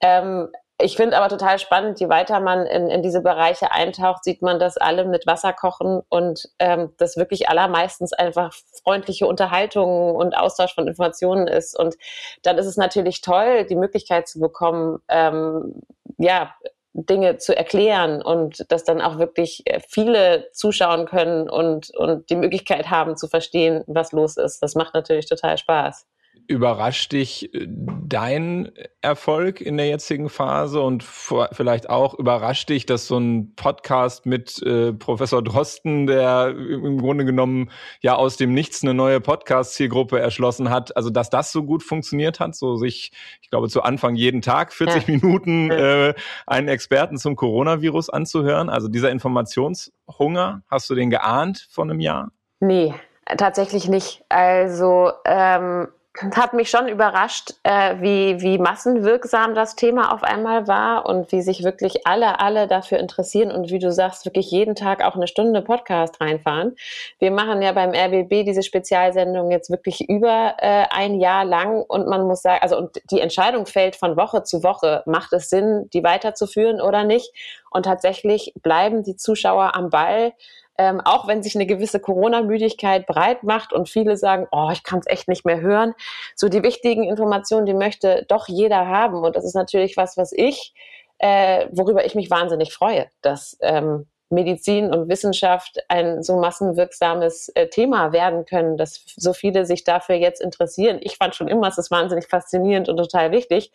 ähm, 0.00 0.50
ich 0.82 0.96
finde 0.96 1.16
aber 1.16 1.28
total 1.28 1.58
spannend, 1.58 2.00
je 2.00 2.08
weiter 2.08 2.40
man 2.40 2.66
in, 2.66 2.88
in 2.88 3.02
diese 3.02 3.20
Bereiche 3.20 3.72
eintaucht, 3.72 4.24
sieht 4.24 4.42
man, 4.42 4.58
dass 4.58 4.76
alle 4.76 5.04
mit 5.04 5.26
Wasser 5.26 5.52
kochen 5.52 6.02
und 6.08 6.48
ähm, 6.58 6.92
das 6.98 7.16
wirklich 7.16 7.48
allermeistens 7.48 8.12
einfach 8.12 8.52
freundliche 8.82 9.26
Unterhaltung 9.26 10.14
und 10.14 10.36
Austausch 10.36 10.74
von 10.74 10.88
Informationen 10.88 11.46
ist. 11.46 11.78
Und 11.78 11.96
dann 12.42 12.58
ist 12.58 12.66
es 12.66 12.76
natürlich 12.76 13.20
toll, 13.20 13.64
die 13.64 13.76
Möglichkeit 13.76 14.28
zu 14.28 14.40
bekommen, 14.40 15.00
ähm, 15.08 15.82
ja, 16.18 16.54
Dinge 16.94 17.38
zu 17.38 17.56
erklären 17.56 18.20
und 18.20 18.70
dass 18.70 18.84
dann 18.84 19.00
auch 19.00 19.18
wirklich 19.18 19.64
viele 19.88 20.50
zuschauen 20.52 21.06
können 21.06 21.48
und, 21.48 21.90
und 21.96 22.28
die 22.28 22.36
Möglichkeit 22.36 22.90
haben 22.90 23.16
zu 23.16 23.28
verstehen, 23.28 23.82
was 23.86 24.12
los 24.12 24.36
ist. 24.36 24.62
Das 24.62 24.74
macht 24.74 24.92
natürlich 24.92 25.26
total 25.26 25.56
Spaß. 25.56 26.06
Überrascht 26.52 27.12
dich 27.12 27.54
äh, 27.54 27.66
dein 27.66 28.70
Erfolg 29.00 29.60
in 29.60 29.78
der 29.78 29.86
jetzigen 29.88 30.28
Phase 30.28 30.80
und 30.80 31.02
vielleicht 31.02 31.88
auch 31.88 32.14
überrascht 32.14 32.68
dich, 32.68 32.84
dass 32.84 33.06
so 33.06 33.18
ein 33.18 33.54
Podcast 33.56 34.26
mit 34.26 34.62
äh, 34.62 34.92
Professor 34.92 35.42
Drosten, 35.42 36.06
der 36.06 36.54
im 36.54 36.98
Grunde 36.98 37.24
genommen 37.24 37.70
ja 38.00 38.14
aus 38.14 38.36
dem 38.36 38.52
Nichts 38.52 38.82
eine 38.82 38.92
neue 38.92 39.20
Podcast-Zielgruppe 39.20 40.20
erschlossen 40.20 40.68
hat, 40.68 40.94
also 40.94 41.08
dass 41.08 41.30
das 41.30 41.52
so 41.52 41.64
gut 41.64 41.82
funktioniert 41.82 42.38
hat, 42.38 42.54
so 42.54 42.76
sich, 42.76 43.12
ich 43.40 43.48
glaube, 43.48 43.68
zu 43.70 43.82
Anfang 43.82 44.14
jeden 44.14 44.42
Tag 44.42 44.74
40 44.74 45.08
ja. 45.08 45.14
Minuten 45.14 45.70
äh, 45.70 46.14
einen 46.46 46.68
Experten 46.68 47.16
zum 47.16 47.34
Coronavirus 47.34 48.10
anzuhören. 48.10 48.68
Also 48.68 48.88
dieser 48.88 49.10
Informationshunger, 49.10 50.62
hast 50.68 50.90
du 50.90 50.94
den 50.94 51.08
geahnt 51.08 51.66
vor 51.70 51.84
einem 51.84 52.00
Jahr? 52.00 52.30
Nee, 52.60 52.94
tatsächlich 53.38 53.88
nicht. 53.88 54.22
Also 54.28 55.12
ähm 55.24 55.88
hat 56.20 56.52
mich 56.52 56.68
schon 56.68 56.88
überrascht, 56.88 57.54
äh, 57.62 57.96
wie, 58.00 58.40
wie 58.42 58.58
massenwirksam 58.58 59.54
das 59.54 59.76
Thema 59.76 60.12
auf 60.12 60.22
einmal 60.22 60.68
war 60.68 61.06
und 61.06 61.32
wie 61.32 61.40
sich 61.40 61.64
wirklich 61.64 62.06
alle, 62.06 62.38
alle 62.38 62.66
dafür 62.66 62.98
interessieren 62.98 63.50
und 63.50 63.70
wie 63.70 63.78
du 63.78 63.90
sagst, 63.90 64.26
wirklich 64.26 64.50
jeden 64.50 64.74
Tag 64.74 65.02
auch 65.02 65.16
eine 65.16 65.26
Stunde 65.26 65.62
Podcast 65.62 66.20
reinfahren. 66.20 66.76
Wir 67.18 67.30
machen 67.30 67.62
ja 67.62 67.72
beim 67.72 67.94
RBB 67.94 68.44
diese 68.44 68.62
Spezialsendung 68.62 69.50
jetzt 69.50 69.70
wirklich 69.70 70.08
über 70.08 70.54
äh, 70.58 70.84
ein 70.90 71.18
Jahr 71.18 71.46
lang 71.46 71.82
und 71.82 72.06
man 72.06 72.26
muss 72.26 72.42
sagen, 72.42 72.60
also 72.62 72.76
und 72.76 73.00
die 73.10 73.20
Entscheidung 73.20 73.64
fällt 73.64 73.96
von 73.96 74.16
Woche 74.16 74.42
zu 74.42 74.62
Woche, 74.62 75.02
macht 75.06 75.32
es 75.32 75.48
Sinn, 75.48 75.88
die 75.94 76.04
weiterzuführen 76.04 76.80
oder 76.82 77.04
nicht? 77.04 77.32
Und 77.70 77.84
tatsächlich 77.84 78.52
bleiben 78.62 79.02
die 79.02 79.16
Zuschauer 79.16 79.74
am 79.74 79.88
Ball 79.88 80.34
ähm, 80.78 81.00
auch 81.00 81.28
wenn 81.28 81.42
sich 81.42 81.54
eine 81.54 81.66
gewisse 81.66 82.00
Corona-Müdigkeit 82.00 83.06
breit 83.06 83.42
macht 83.42 83.72
und 83.72 83.88
viele 83.88 84.16
sagen, 84.16 84.46
oh, 84.52 84.70
ich 84.72 84.82
kann 84.82 85.00
es 85.00 85.06
echt 85.06 85.28
nicht 85.28 85.44
mehr 85.44 85.60
hören. 85.60 85.94
So 86.34 86.48
die 86.48 86.62
wichtigen 86.62 87.04
Informationen, 87.04 87.66
die 87.66 87.74
möchte 87.74 88.24
doch 88.28 88.48
jeder 88.48 88.86
haben. 88.88 89.22
Und 89.22 89.36
das 89.36 89.44
ist 89.44 89.54
natürlich 89.54 89.96
was, 89.96 90.16
was 90.16 90.32
ich, 90.32 90.74
äh, 91.18 91.66
worüber 91.72 92.04
ich 92.04 92.14
mich 92.14 92.30
wahnsinnig 92.30 92.72
freue, 92.72 93.06
dass 93.20 93.56
ähm, 93.60 94.06
Medizin 94.30 94.92
und 94.92 95.08
Wissenschaft 95.08 95.78
ein 95.88 96.22
so 96.22 96.38
massenwirksames 96.38 97.50
äh, 97.50 97.68
Thema 97.68 98.12
werden 98.12 98.46
können, 98.46 98.76
dass 98.78 99.04
so 99.16 99.34
viele 99.34 99.66
sich 99.66 99.84
dafür 99.84 100.16
jetzt 100.16 100.40
interessieren. 100.40 100.98
Ich 101.02 101.18
fand 101.18 101.34
schon 101.36 101.48
immer, 101.48 101.68
es 101.68 101.78
ist 101.78 101.90
wahnsinnig 101.90 102.26
faszinierend 102.26 102.88
und 102.88 102.96
total 102.96 103.30
wichtig. 103.30 103.70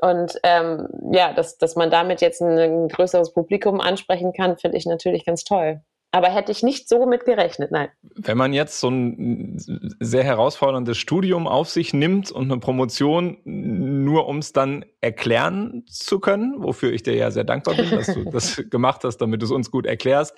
Und 0.00 0.38
ähm, 0.42 0.88
ja, 1.12 1.32
dass, 1.32 1.58
dass 1.58 1.76
man 1.76 1.90
damit 1.90 2.20
jetzt 2.20 2.40
ein, 2.40 2.58
ein 2.58 2.88
größeres 2.88 3.32
Publikum 3.32 3.80
ansprechen 3.80 4.32
kann, 4.32 4.58
finde 4.58 4.76
ich 4.76 4.86
natürlich 4.86 5.24
ganz 5.24 5.44
toll. 5.44 5.80
Aber 6.10 6.28
hätte 6.28 6.52
ich 6.52 6.62
nicht 6.62 6.88
so 6.88 7.06
mit 7.06 7.26
gerechnet, 7.26 7.70
nein. 7.70 7.90
Wenn 8.02 8.38
man 8.38 8.54
jetzt 8.54 8.80
so 8.80 8.88
ein 8.88 9.58
sehr 10.00 10.24
herausforderndes 10.24 10.96
Studium 10.96 11.46
auf 11.46 11.68
sich 11.68 11.92
nimmt 11.92 12.30
und 12.30 12.50
eine 12.50 12.60
Promotion 12.60 13.38
nur 13.44 14.26
um 14.26 14.38
es 14.38 14.52
dann 14.52 14.86
erklären 15.02 15.84
zu 15.86 16.18
können, 16.18 16.54
wofür 16.62 16.92
ich 16.92 17.02
dir 17.02 17.14
ja 17.14 17.30
sehr 17.30 17.44
dankbar 17.44 17.74
bin, 17.74 17.90
dass 17.90 18.06
du 18.06 18.24
das 18.30 18.62
gemacht 18.70 19.04
hast, 19.04 19.18
damit 19.18 19.42
du 19.42 19.46
es 19.46 19.52
uns 19.52 19.70
gut 19.70 19.84
erklärst, 19.84 20.34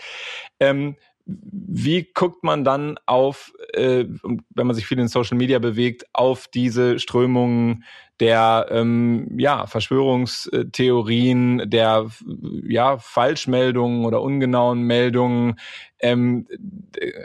ähm, 0.58 0.96
wie 1.26 2.08
guckt 2.14 2.42
man 2.42 2.64
dann 2.64 2.98
auf, 3.06 3.52
äh, 3.72 4.04
wenn 4.54 4.66
man 4.66 4.74
sich 4.74 4.86
viel 4.86 4.98
in 4.98 5.08
Social 5.08 5.36
Media 5.36 5.58
bewegt, 5.58 6.06
auf 6.12 6.48
diese 6.48 6.98
Strömungen 6.98 7.84
der 8.18 8.66
ähm, 8.70 9.38
ja, 9.38 9.66
Verschwörungstheorien, 9.66 11.70
der 11.70 12.08
ja, 12.64 12.98
Falschmeldungen 12.98 14.04
oder 14.04 14.22
ungenauen 14.22 14.82
Meldungen? 14.82 15.58
Ähm, 16.00 16.46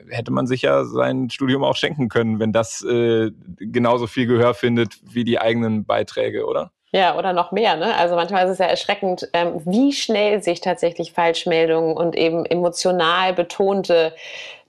hätte 0.10 0.32
man 0.32 0.48
sich 0.48 0.62
ja 0.62 0.86
sein 0.86 1.30
Studium 1.30 1.64
auch 1.64 1.76
schenken 1.76 2.10
können, 2.10 2.40
wenn 2.40 2.52
das 2.52 2.84
äh, 2.84 3.32
genauso 3.58 4.08
viel 4.08 4.28
Gehör 4.28 4.54
findet 4.54 5.00
wie 5.04 5.24
die 5.24 5.40
eigenen 5.40 5.86
Beiträge, 5.86 6.46
oder? 6.46 6.72
Ja, 6.96 7.18
oder 7.18 7.34
noch 7.34 7.52
mehr. 7.52 7.76
Ne? 7.76 7.94
Also 7.94 8.16
manchmal 8.16 8.46
ist 8.46 8.52
es 8.52 8.58
ja 8.60 8.68
erschreckend, 8.68 9.28
ähm, 9.34 9.62
wie 9.66 9.92
schnell 9.92 10.42
sich 10.42 10.62
tatsächlich 10.62 11.12
Falschmeldungen 11.12 11.98
und 11.98 12.16
eben 12.16 12.46
emotional 12.46 13.34
betonte 13.34 14.16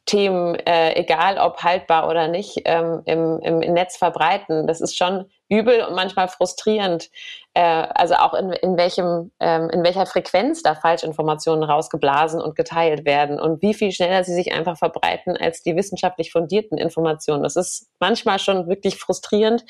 Themen, 0.07 0.57
äh, 0.67 0.95
egal 0.97 1.39
ob 1.39 1.63
haltbar 1.63 2.09
oder 2.09 2.27
nicht, 2.27 2.63
ähm, 2.65 3.03
im, 3.05 3.39
im 3.43 3.61
Netz 3.61 3.97
verbreiten. 3.97 4.67
Das 4.67 4.81
ist 4.81 4.97
schon 4.97 5.27
übel 5.49 5.85
und 5.85 5.95
manchmal 5.95 6.27
frustrierend. 6.27 7.11
Äh, 7.55 7.61
also 7.95 8.15
auch 8.17 8.35
in, 8.35 8.51
in 8.51 8.77
welchem, 8.77 9.31
ähm, 9.39 9.71
in 9.71 9.85
welcher 9.85 10.07
Frequenz 10.07 10.65
da 10.65 10.75
Falschinformationen 10.75 11.63
rausgeblasen 11.63 12.41
und 12.41 12.57
geteilt 12.57 13.05
werden 13.05 13.39
und 13.39 13.63
wie 13.63 13.73
viel 13.73 13.93
schneller 13.93 14.25
sie 14.25 14.35
sich 14.35 14.53
einfach 14.53 14.77
verbreiten 14.77 15.37
als 15.37 15.63
die 15.63 15.77
wissenschaftlich 15.77 16.33
fundierten 16.33 16.77
Informationen. 16.77 17.45
Das 17.45 17.55
ist 17.55 17.89
manchmal 18.01 18.41
schon 18.41 18.67
wirklich 18.67 18.99
frustrierend. 18.99 19.65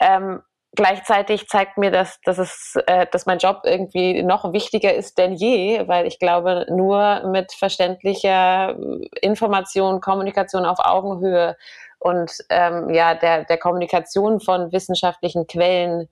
Ähm, 0.00 0.40
gleichzeitig 0.74 1.48
zeigt 1.48 1.78
mir 1.78 1.90
das, 1.90 2.20
dass 2.24 2.38
es, 2.38 2.74
äh, 2.86 3.06
dass 3.10 3.26
mein 3.26 3.38
Job 3.38 3.62
irgendwie 3.64 4.22
noch 4.22 4.52
wichtiger 4.52 4.94
ist 4.94 5.18
denn 5.18 5.34
je, 5.34 5.86
weil 5.88 6.06
ich 6.06 6.18
glaube, 6.18 6.66
nur 6.68 7.26
mit 7.28 7.52
verständlicher 7.52 8.76
Information, 9.20 10.00
Kommunikation 10.00 10.64
auf 10.64 10.78
Augenhöhe 10.80 11.56
und 11.98 12.30
ähm, 12.50 12.90
ja 12.90 13.14
der 13.14 13.44
der 13.44 13.58
Kommunikation 13.58 14.40
von 14.40 14.72
wissenschaftlichen 14.72 15.46
Quellen, 15.46 16.08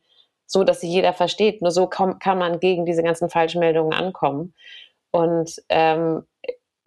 so 0.46 0.64
dass 0.64 0.80
sie 0.80 0.88
jeder 0.88 1.12
versteht, 1.12 1.62
nur 1.62 1.70
so 1.70 1.86
kann, 1.86 2.18
kann 2.18 2.38
man 2.38 2.60
gegen 2.60 2.86
diese 2.86 3.02
ganzen 3.02 3.30
Falschmeldungen 3.30 3.92
ankommen. 3.92 4.54
Und 5.10 5.62
ähm, 5.68 6.24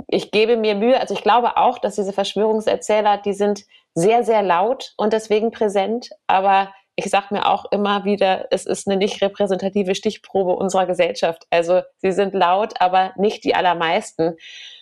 ich 0.07 0.31
gebe 0.31 0.57
mir 0.57 0.75
Mühe, 0.75 0.99
also 0.99 1.13
ich 1.13 1.21
glaube 1.21 1.57
auch, 1.57 1.79
dass 1.79 1.95
diese 1.95 2.13
Verschwörungserzähler, 2.13 3.17
die 3.17 3.33
sind 3.33 3.65
sehr, 3.93 4.23
sehr 4.23 4.43
laut 4.43 4.93
und 4.97 5.13
deswegen 5.13 5.51
präsent, 5.51 6.09
aber 6.27 6.73
ich 6.95 7.09
sage 7.09 7.27
mir 7.31 7.47
auch 7.47 7.65
immer 7.71 8.05
wieder, 8.05 8.47
es 8.51 8.65
ist 8.65 8.87
eine 8.87 8.97
nicht 8.97 9.21
repräsentative 9.21 9.95
Stichprobe 9.95 10.55
unserer 10.55 10.85
Gesellschaft. 10.85 11.45
Also 11.49 11.81
sie 11.97 12.11
sind 12.11 12.33
laut, 12.33 12.73
aber 12.79 13.11
nicht 13.17 13.43
die 13.43 13.55
allermeisten, 13.55 14.37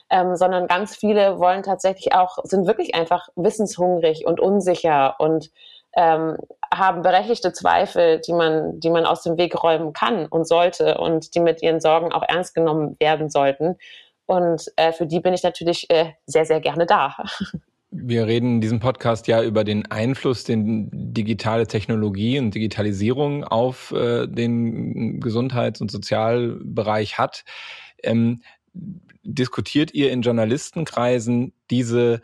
ähm, 0.09 0.35
sondern 0.35 0.67
ganz 0.67 0.95
viele 0.95 1.39
wollen 1.39 1.63
tatsächlich 1.63 2.13
auch, 2.13 2.37
sind 2.43 2.67
wirklich 2.67 2.93
einfach 2.93 3.29
wissenshungrig 3.35 4.27
und 4.27 4.39
unsicher 4.39 5.15
und 5.19 5.49
ähm, 5.95 6.37
haben 6.73 7.01
berechtigte 7.01 7.51
Zweifel, 7.51 8.19
die 8.19 8.33
man, 8.33 8.79
die 8.79 8.89
man 8.89 9.05
aus 9.05 9.23
dem 9.23 9.37
Weg 9.37 9.61
räumen 9.63 9.93
kann 9.93 10.25
und 10.27 10.47
sollte 10.47 10.97
und 10.97 11.35
die 11.35 11.39
mit 11.39 11.61
ihren 11.61 11.79
Sorgen 11.81 12.11
auch 12.11 12.23
ernst 12.27 12.53
genommen 12.53 12.95
werden 12.99 13.29
sollten. 13.29 13.77
Und 14.25 14.71
äh, 14.75 14.91
für 14.91 15.05
die 15.05 15.19
bin 15.19 15.33
ich 15.33 15.43
natürlich 15.43 15.89
äh, 15.89 16.13
sehr, 16.25 16.45
sehr 16.45 16.61
gerne 16.61 16.85
da. 16.85 17.15
Wir 17.95 18.25
reden 18.25 18.55
in 18.55 18.61
diesem 18.61 18.79
Podcast 18.79 19.27
ja 19.27 19.43
über 19.43 19.63
den 19.63 19.85
Einfluss, 19.91 20.43
den 20.43 20.89
digitale 20.91 21.67
Technologie 21.67 22.39
und 22.39 22.55
Digitalisierung 22.55 23.43
auf 23.43 23.91
äh, 23.91 24.25
den 24.25 25.19
Gesundheits- 25.19 25.79
und 25.79 25.91
Sozialbereich 25.91 27.19
hat. 27.19 27.45
Ähm, 28.01 28.41
diskutiert 29.21 29.93
ihr 29.93 30.11
in 30.11 30.23
Journalistenkreisen 30.23 31.53
diese 31.69 32.21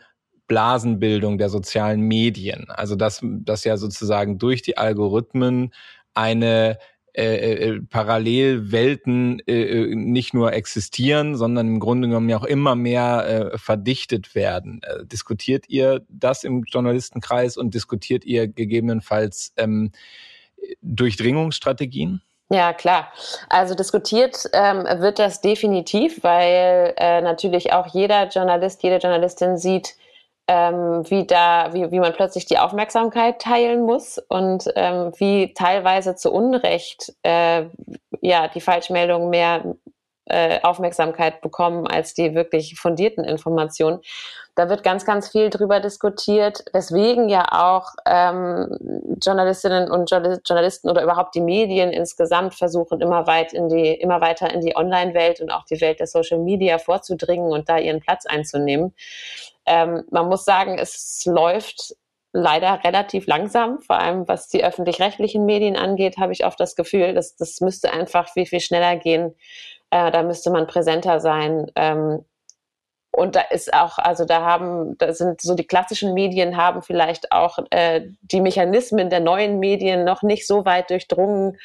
Blasenbildung 0.48 1.38
der 1.38 1.50
sozialen 1.50 2.00
Medien? 2.00 2.66
Also 2.68 2.96
dass, 2.96 3.20
dass 3.22 3.62
ja 3.62 3.76
sozusagen 3.76 4.38
durch 4.38 4.62
die 4.62 4.76
Algorithmen 4.76 5.72
eine 6.14 6.78
äh, 7.12 7.24
äh, 7.24 7.80
Parallelwelten 7.80 9.40
äh, 9.46 9.94
nicht 9.94 10.32
nur 10.32 10.52
existieren, 10.52 11.36
sondern 11.36 11.66
im 11.66 11.80
Grunde 11.80 12.08
genommen 12.08 12.28
ja 12.28 12.38
auch 12.38 12.44
immer 12.44 12.76
mehr 12.76 13.52
verdichtet 13.56 14.34
werden. 14.34 14.80
Diskutiert 15.04 15.68
ihr 15.68 16.02
das 16.08 16.44
im 16.44 16.62
Journalistenkreis 16.64 17.56
und 17.56 17.74
diskutiert 17.74 18.24
ihr 18.24 18.46
gegebenenfalls 18.46 19.52
ähm, 19.56 19.90
Durchdringungsstrategien? 20.82 22.22
Ja, 22.52 22.72
klar. 22.72 23.12
Also 23.48 23.74
diskutiert 23.74 24.36
ähm, 24.52 24.84
wird 25.00 25.18
das 25.20 25.40
definitiv, 25.40 26.22
weil 26.22 26.94
äh, 26.96 27.20
natürlich 27.20 27.72
auch 27.72 27.86
jeder 27.94 28.28
Journalist, 28.28 28.82
jede 28.82 28.96
Journalistin 28.96 29.56
sieht, 29.56 29.94
ähm, 30.50 31.08
wie 31.08 31.26
da, 31.26 31.72
wie, 31.74 31.92
wie 31.92 32.00
man 32.00 32.12
plötzlich 32.12 32.44
die 32.44 32.58
Aufmerksamkeit 32.58 33.40
teilen 33.40 33.82
muss 33.82 34.18
und 34.18 34.64
ähm, 34.74 35.12
wie 35.16 35.54
teilweise 35.54 36.16
zu 36.16 36.32
Unrecht 36.32 37.12
äh, 37.22 37.66
ja 38.20 38.48
die 38.48 38.60
Falschmeldungen 38.60 39.30
mehr 39.30 39.76
äh, 40.24 40.60
Aufmerksamkeit 40.62 41.40
bekommen 41.40 41.86
als 41.86 42.14
die 42.14 42.34
wirklich 42.34 42.74
fundierten 42.80 43.22
Informationen. 43.22 44.00
Da 44.56 44.68
wird 44.68 44.82
ganz, 44.82 45.04
ganz 45.04 45.28
viel 45.28 45.50
drüber 45.50 45.78
diskutiert, 45.78 46.64
weswegen 46.72 47.28
ja 47.28 47.46
auch 47.52 47.94
ähm, 48.04 49.16
Journalistinnen 49.22 49.88
und 49.88 50.10
Journalisten 50.10 50.90
oder 50.90 51.04
überhaupt 51.04 51.36
die 51.36 51.40
Medien 51.40 51.92
insgesamt 51.92 52.54
versuchen, 52.54 53.00
immer 53.00 53.28
weit 53.28 53.52
in 53.52 53.68
die, 53.68 53.94
immer 53.94 54.20
weiter 54.20 54.52
in 54.52 54.60
die 54.60 54.76
Online-Welt 54.76 55.40
und 55.40 55.50
auch 55.52 55.64
die 55.64 55.80
Welt 55.80 56.00
der 56.00 56.08
Social 56.08 56.40
Media 56.40 56.78
vorzudringen 56.78 57.52
und 57.52 57.68
da 57.68 57.78
ihren 57.78 58.00
Platz 58.00 58.26
einzunehmen. 58.26 58.92
Ähm, 59.66 60.04
man 60.10 60.28
muss 60.28 60.44
sagen, 60.44 60.78
es 60.78 61.24
läuft 61.26 61.94
leider 62.32 62.82
relativ 62.84 63.26
langsam, 63.26 63.80
vor 63.80 63.98
allem 63.98 64.28
was 64.28 64.48
die 64.48 64.64
öffentlich-rechtlichen 64.64 65.44
Medien 65.44 65.76
angeht, 65.76 66.16
habe 66.18 66.32
ich 66.32 66.44
oft 66.44 66.60
das 66.60 66.76
Gefühl, 66.76 67.14
dass 67.14 67.36
das 67.36 67.60
müsste 67.60 67.92
einfach 67.92 68.28
viel, 68.32 68.46
viel 68.46 68.60
schneller 68.60 68.96
gehen. 68.96 69.34
Äh, 69.90 70.10
da 70.12 70.22
müsste 70.22 70.50
man 70.50 70.66
präsenter 70.66 71.18
sein. 71.20 71.70
Ähm, 71.74 72.24
und 73.12 73.34
da 73.34 73.40
ist 73.40 73.74
auch, 73.74 73.98
also 73.98 74.24
da 74.24 74.42
haben, 74.42 74.96
da 74.98 75.12
sind 75.12 75.40
so 75.40 75.54
die 75.54 75.66
klassischen 75.66 76.14
Medien 76.14 76.56
haben 76.56 76.82
vielleicht 76.82 77.32
auch 77.32 77.58
äh, 77.70 78.02
die 78.22 78.40
Mechanismen 78.40 79.10
der 79.10 79.20
neuen 79.20 79.58
Medien 79.58 80.04
noch 80.04 80.22
nicht 80.22 80.46
so 80.46 80.64
weit 80.64 80.90
durchdrungen 80.90 81.58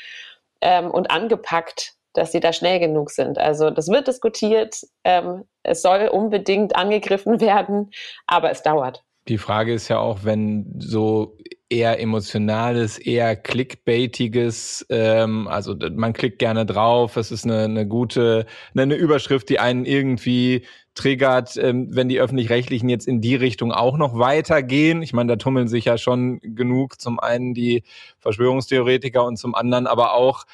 ähm, 0.62 0.90
und 0.90 1.12
angepackt, 1.12 1.94
dass 2.18 2.32
sie 2.32 2.40
da 2.40 2.54
schnell 2.54 2.80
genug 2.80 3.12
sind. 3.12 3.38
Also 3.38 3.70
das 3.70 3.88
wird 3.88 4.08
diskutiert, 4.08 4.82
ähm, 5.04 5.44
es 5.64 5.82
soll 5.82 6.08
unbedingt 6.08 6.76
angegriffen 6.76 7.40
werden, 7.42 7.92
aber 8.28 8.52
es 8.52 8.64
dauert. 8.64 9.04
Die 9.28 9.40
Frage 9.40 9.74
ist 9.74 9.88
ja 9.88 9.98
auch, 9.98 10.20
wenn 10.24 10.76
so 10.78 11.38
eher 11.68 12.00
emotionales, 12.00 13.00
eher 13.00 13.36
clickbaitiges, 13.36 14.86
ähm, 14.90 15.48
also 15.48 15.76
man 15.96 16.14
klickt 16.14 16.38
gerne 16.38 16.66
drauf, 16.66 17.18
es 17.18 17.32
ist 17.32 17.44
eine, 17.44 17.64
eine 17.64 17.88
gute, 17.88 18.46
eine 18.76 18.94
Überschrift, 18.96 19.50
die 19.50 19.60
einen 19.60 19.86
irgendwie 19.86 20.66
triggert, 20.94 21.58
ähm, 21.58 21.88
wenn 21.90 22.08
die 22.08 22.20
öffentlich-rechtlichen 22.20 22.88
jetzt 22.88 23.08
in 23.08 23.20
die 23.20 23.36
Richtung 23.36 23.72
auch 23.72 23.98
noch 23.98 24.18
weitergehen. 24.18 25.02
Ich 25.02 25.12
meine, 25.12 25.34
da 25.34 25.36
tummeln 25.36 25.68
sich 25.68 25.86
ja 25.86 25.98
schon 25.98 26.40
genug, 26.40 27.02
zum 27.02 27.20
einen 27.20 27.54
die 27.54 27.84
Verschwörungstheoretiker 28.20 29.26
und 29.26 29.38
zum 29.38 29.56
anderen 29.56 29.88
aber 29.88 30.14
auch 30.14 30.46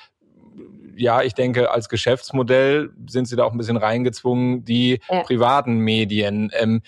ja, 0.95 1.21
ich 1.21 1.33
denke, 1.33 1.71
als 1.71 1.89
Geschäftsmodell 1.89 2.91
sind 3.07 3.27
sie 3.27 3.35
da 3.35 3.43
auch 3.43 3.51
ein 3.51 3.57
bisschen 3.57 3.77
reingezwungen, 3.77 4.63
die 4.63 4.99
ja. 5.09 5.21
privaten 5.23 5.77
Medien. 5.77 6.51
Ähm, 6.57 6.81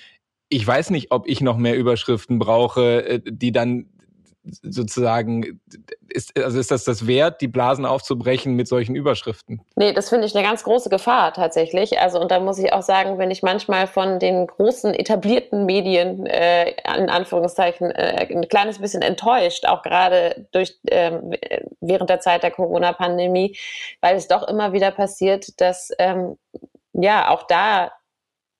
ich 0.49 0.65
weiß 0.65 0.91
nicht, 0.91 1.11
ob 1.11 1.27
ich 1.27 1.41
noch 1.41 1.57
mehr 1.57 1.75
Überschriften 1.75 2.39
brauche, 2.39 3.05
äh, 3.05 3.21
die 3.25 3.51
dann 3.51 3.87
sozusagen, 4.43 5.61
ist, 6.09 6.37
also 6.37 6.59
ist 6.59 6.71
das 6.71 6.83
das 6.83 7.07
wert, 7.07 7.41
die 7.41 7.47
Blasen 7.47 7.85
aufzubrechen 7.85 8.55
mit 8.55 8.67
solchen 8.67 8.95
Überschriften? 8.95 9.61
Nee, 9.75 9.93
das 9.93 10.09
finde 10.09 10.27
ich 10.27 10.35
eine 10.35 10.45
ganz 10.45 10.63
große 10.63 10.89
Gefahr 10.89 11.33
tatsächlich. 11.33 11.99
Also, 11.99 12.19
und 12.19 12.31
da 12.31 12.39
muss 12.39 12.59
ich 12.59 12.73
auch 12.73 12.81
sagen, 12.81 13.17
wenn 13.17 13.31
ich 13.31 13.41
manchmal 13.41 13.87
von 13.87 14.19
den 14.19 14.47
großen 14.47 14.93
etablierten 14.93 15.65
Medien, 15.65 16.25
äh, 16.25 16.71
in 16.97 17.09
Anführungszeichen, 17.09 17.91
äh, 17.91 18.27
ein 18.29 18.47
kleines 18.47 18.79
bisschen 18.79 19.01
enttäuscht, 19.01 19.65
auch 19.65 19.81
gerade 19.81 20.47
durch, 20.51 20.77
ähm, 20.89 21.33
während 21.79 22.09
der 22.09 22.19
Zeit 22.19 22.43
der 22.43 22.51
Corona-Pandemie, 22.51 23.57
weil 24.01 24.17
es 24.17 24.27
doch 24.27 24.47
immer 24.47 24.73
wieder 24.73 24.91
passiert, 24.91 25.59
dass, 25.61 25.91
ähm, 25.99 26.37
ja, 26.93 27.29
auch 27.29 27.43
da 27.43 27.91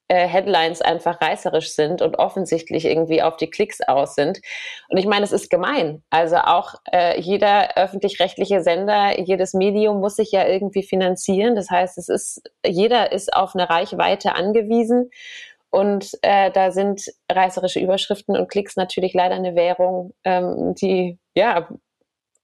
äh, 0.07 0.27
Headlines 0.27 0.81
einfach 0.81 1.21
reißerisch 1.21 1.71
sind 1.71 2.01
und 2.01 2.17
offensichtlich 2.19 2.85
irgendwie 2.85 3.21
auf 3.21 3.37
die 3.37 3.49
Klicks 3.49 3.81
aus 3.81 4.15
sind. 4.15 4.41
Und 4.89 4.97
ich 4.97 5.05
meine, 5.05 5.23
es 5.23 5.31
ist 5.31 5.49
gemein. 5.49 6.03
Also 6.09 6.37
auch 6.37 6.75
äh, 6.91 7.19
jeder 7.19 7.77
öffentlich-rechtliche 7.77 8.61
Sender, 8.61 9.19
jedes 9.19 9.53
Medium 9.53 9.99
muss 9.99 10.15
sich 10.15 10.31
ja 10.31 10.47
irgendwie 10.47 10.83
finanzieren. 10.83 11.55
Das 11.55 11.69
heißt, 11.69 11.97
es 11.97 12.09
ist, 12.09 12.41
jeder 12.65 13.11
ist 13.11 13.33
auf 13.33 13.55
eine 13.55 13.69
Reichweite 13.69 14.35
angewiesen. 14.35 15.09
Und 15.69 16.11
äh, 16.21 16.51
da 16.51 16.69
sind 16.69 17.01
reißerische 17.31 17.79
Überschriften 17.79 18.37
und 18.37 18.47
Klicks 18.47 18.75
natürlich 18.75 19.13
leider 19.15 19.33
eine 19.33 19.55
Währung, 19.55 20.13
ähm, 20.23 20.75
die 20.75 21.17
ja 21.33 21.67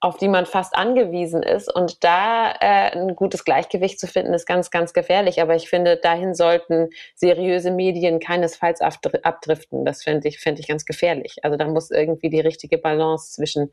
auf 0.01 0.17
die 0.17 0.29
man 0.29 0.45
fast 0.45 0.75
angewiesen 0.75 1.43
ist. 1.43 1.73
Und 1.73 2.03
da 2.03 2.51
äh, 2.51 2.97
ein 2.97 3.15
gutes 3.15 3.43
Gleichgewicht 3.43 3.99
zu 3.99 4.07
finden, 4.07 4.33
ist 4.33 4.45
ganz, 4.45 4.71
ganz 4.71 4.93
gefährlich. 4.93 5.41
Aber 5.41 5.55
ich 5.55 5.69
finde, 5.69 5.97
dahin 5.97 6.33
sollten 6.33 6.89
seriöse 7.15 7.71
Medien 7.71 8.19
keinesfalls 8.19 8.81
abdriften. 8.81 9.83
Das 9.83 10.03
finde 10.03 10.29
ich, 10.29 10.39
finde 10.39 10.61
ich 10.61 10.67
ganz 10.67 10.85
gefährlich. 10.85 11.37
Also 11.43 11.57
da 11.57 11.67
muss 11.67 11.91
irgendwie 11.91 12.29
die 12.29 12.39
richtige 12.39 12.77
Balance 12.77 13.33
zwischen, 13.33 13.71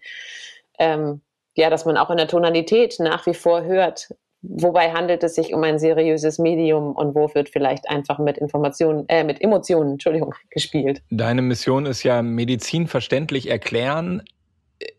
ähm, 0.79 1.21
ja, 1.55 1.71
dass 1.71 1.85
man 1.85 1.97
auch 1.97 2.11
in 2.11 2.17
der 2.17 2.29
Tonalität 2.29 2.97
nach 2.99 3.27
wie 3.27 3.35
vor 3.35 3.65
hört, 3.65 4.09
wobei 4.43 4.93
handelt 4.93 5.23
es 5.23 5.37
sich 5.37 5.55
um 5.55 5.63
ein 5.63 5.79
seriöses 5.79 6.39
Medium 6.39 6.95
und 6.95 7.15
wo 7.15 7.33
wird 7.35 7.49
vielleicht 7.49 7.89
einfach 7.89 8.19
mit 8.19 8.37
Informationen, 8.39 9.09
äh, 9.09 9.25
mit 9.25 9.41
Emotionen, 9.41 9.93
Entschuldigung, 9.93 10.35
gespielt. 10.51 11.03
Deine 11.11 11.43
Mission 11.43 11.87
ist 11.87 12.03
ja 12.03 12.21
Medizin 12.23 12.89
verständlich 12.89 13.49
erklären, 13.49 14.23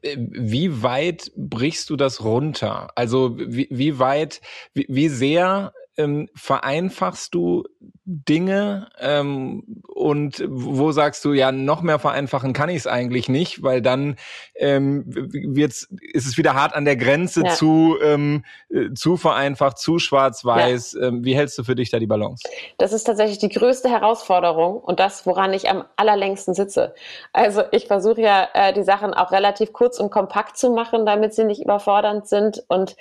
wie 0.04 0.82
weit 0.82 1.32
brichst 1.36 1.90
du 1.90 1.96
das 1.96 2.24
runter? 2.24 2.90
Also 2.96 3.38
wie, 3.38 3.68
wie 3.70 4.00
weit, 4.00 4.42
wie, 4.74 4.86
wie 4.90 5.10
sehr 5.10 5.74
ähm, 5.98 6.30
vereinfachst 6.36 7.34
du 7.34 7.64
Dinge 8.10 8.88
ähm, 9.00 9.82
und 9.94 10.42
wo 10.48 10.94
sagst 10.94 11.26
du, 11.26 11.34
ja, 11.34 11.52
noch 11.52 11.82
mehr 11.82 12.00
vereinfachen 12.00 12.54
kann 12.54 12.70
ich 12.70 12.78
es 12.78 12.88
eigentlich 12.88 13.28
nicht, 13.28 13.64
weil 13.64 13.82
dann 13.82 14.16
ähm, 14.56 15.04
wird's, 15.08 15.90
ist 16.14 16.26
es 16.26 16.38
wieder 16.38 16.54
hart 16.54 16.74
an 16.74 16.86
der 16.86 16.96
Grenze 16.96 17.44
ja. 17.44 17.54
zu, 17.54 17.98
ähm, 18.02 18.46
äh, 18.70 18.94
zu 18.94 19.18
vereinfacht, 19.18 19.78
zu 19.78 20.00
schwarz-weiß. 20.00 20.94
Ja. 20.94 21.08
Ähm, 21.08 21.26
wie 21.26 21.36
hältst 21.36 21.58
du 21.58 21.66
für 21.66 21.76
dich 21.76 21.90
da 21.90 22.00
die 22.00 22.08
Balance? 22.08 22.48
Das 22.78 22.94
ist 22.94 23.04
tatsächlich 23.04 23.40
die 23.40 23.50
größte 23.50 23.90
Herausforderung 23.90 24.78
und 24.78 25.02
das, 25.02 25.26
woran 25.26 25.52
ich 25.52 25.70
am 25.70 25.84
allerlängsten 25.98 26.54
sitze. 26.54 26.96
Also 27.34 27.64
ich 27.72 27.88
versuche 27.88 28.22
ja, 28.22 28.48
äh, 28.54 28.72
die 28.72 28.84
Sachen 28.84 29.14
auch 29.14 29.34
relativ 29.34 29.74
kurz 29.74 30.00
und 30.00 30.12
kompakt 30.12 30.58
zu 30.58 30.72
machen, 30.72 31.06
damit 31.06 31.34
sie 31.34 31.44
nicht 31.44 31.62
überfordernd 31.62 32.26
sind 32.26 32.64
und 32.70 32.96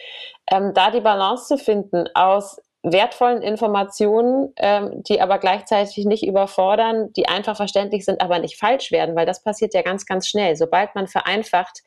ähm, 0.51 0.75
da 0.75 0.91
die 0.91 1.01
Balance 1.01 1.47
zu 1.47 1.59
finden 1.59 2.09
aus 2.15 2.61
wertvollen 2.83 3.43
Informationen, 3.43 4.53
ähm, 4.57 5.03
die 5.03 5.21
aber 5.21 5.39
gleichzeitig 5.39 6.05
nicht 6.05 6.25
überfordern, 6.25 7.12
die 7.15 7.29
einfach 7.29 7.57
verständlich 7.57 8.05
sind, 8.05 8.21
aber 8.21 8.39
nicht 8.39 8.59
falsch 8.59 8.93
werden, 8.93 9.17
weil 9.17 9.27
das 9.27 9.43
passiert 9.43 9.75
ja 9.75 9.83
ganz, 9.83 10.07
ganz 10.07 10.29
schnell. 10.29 10.55
Sobald 10.57 10.95
man 10.95 11.09
vereinfacht, 11.09 11.83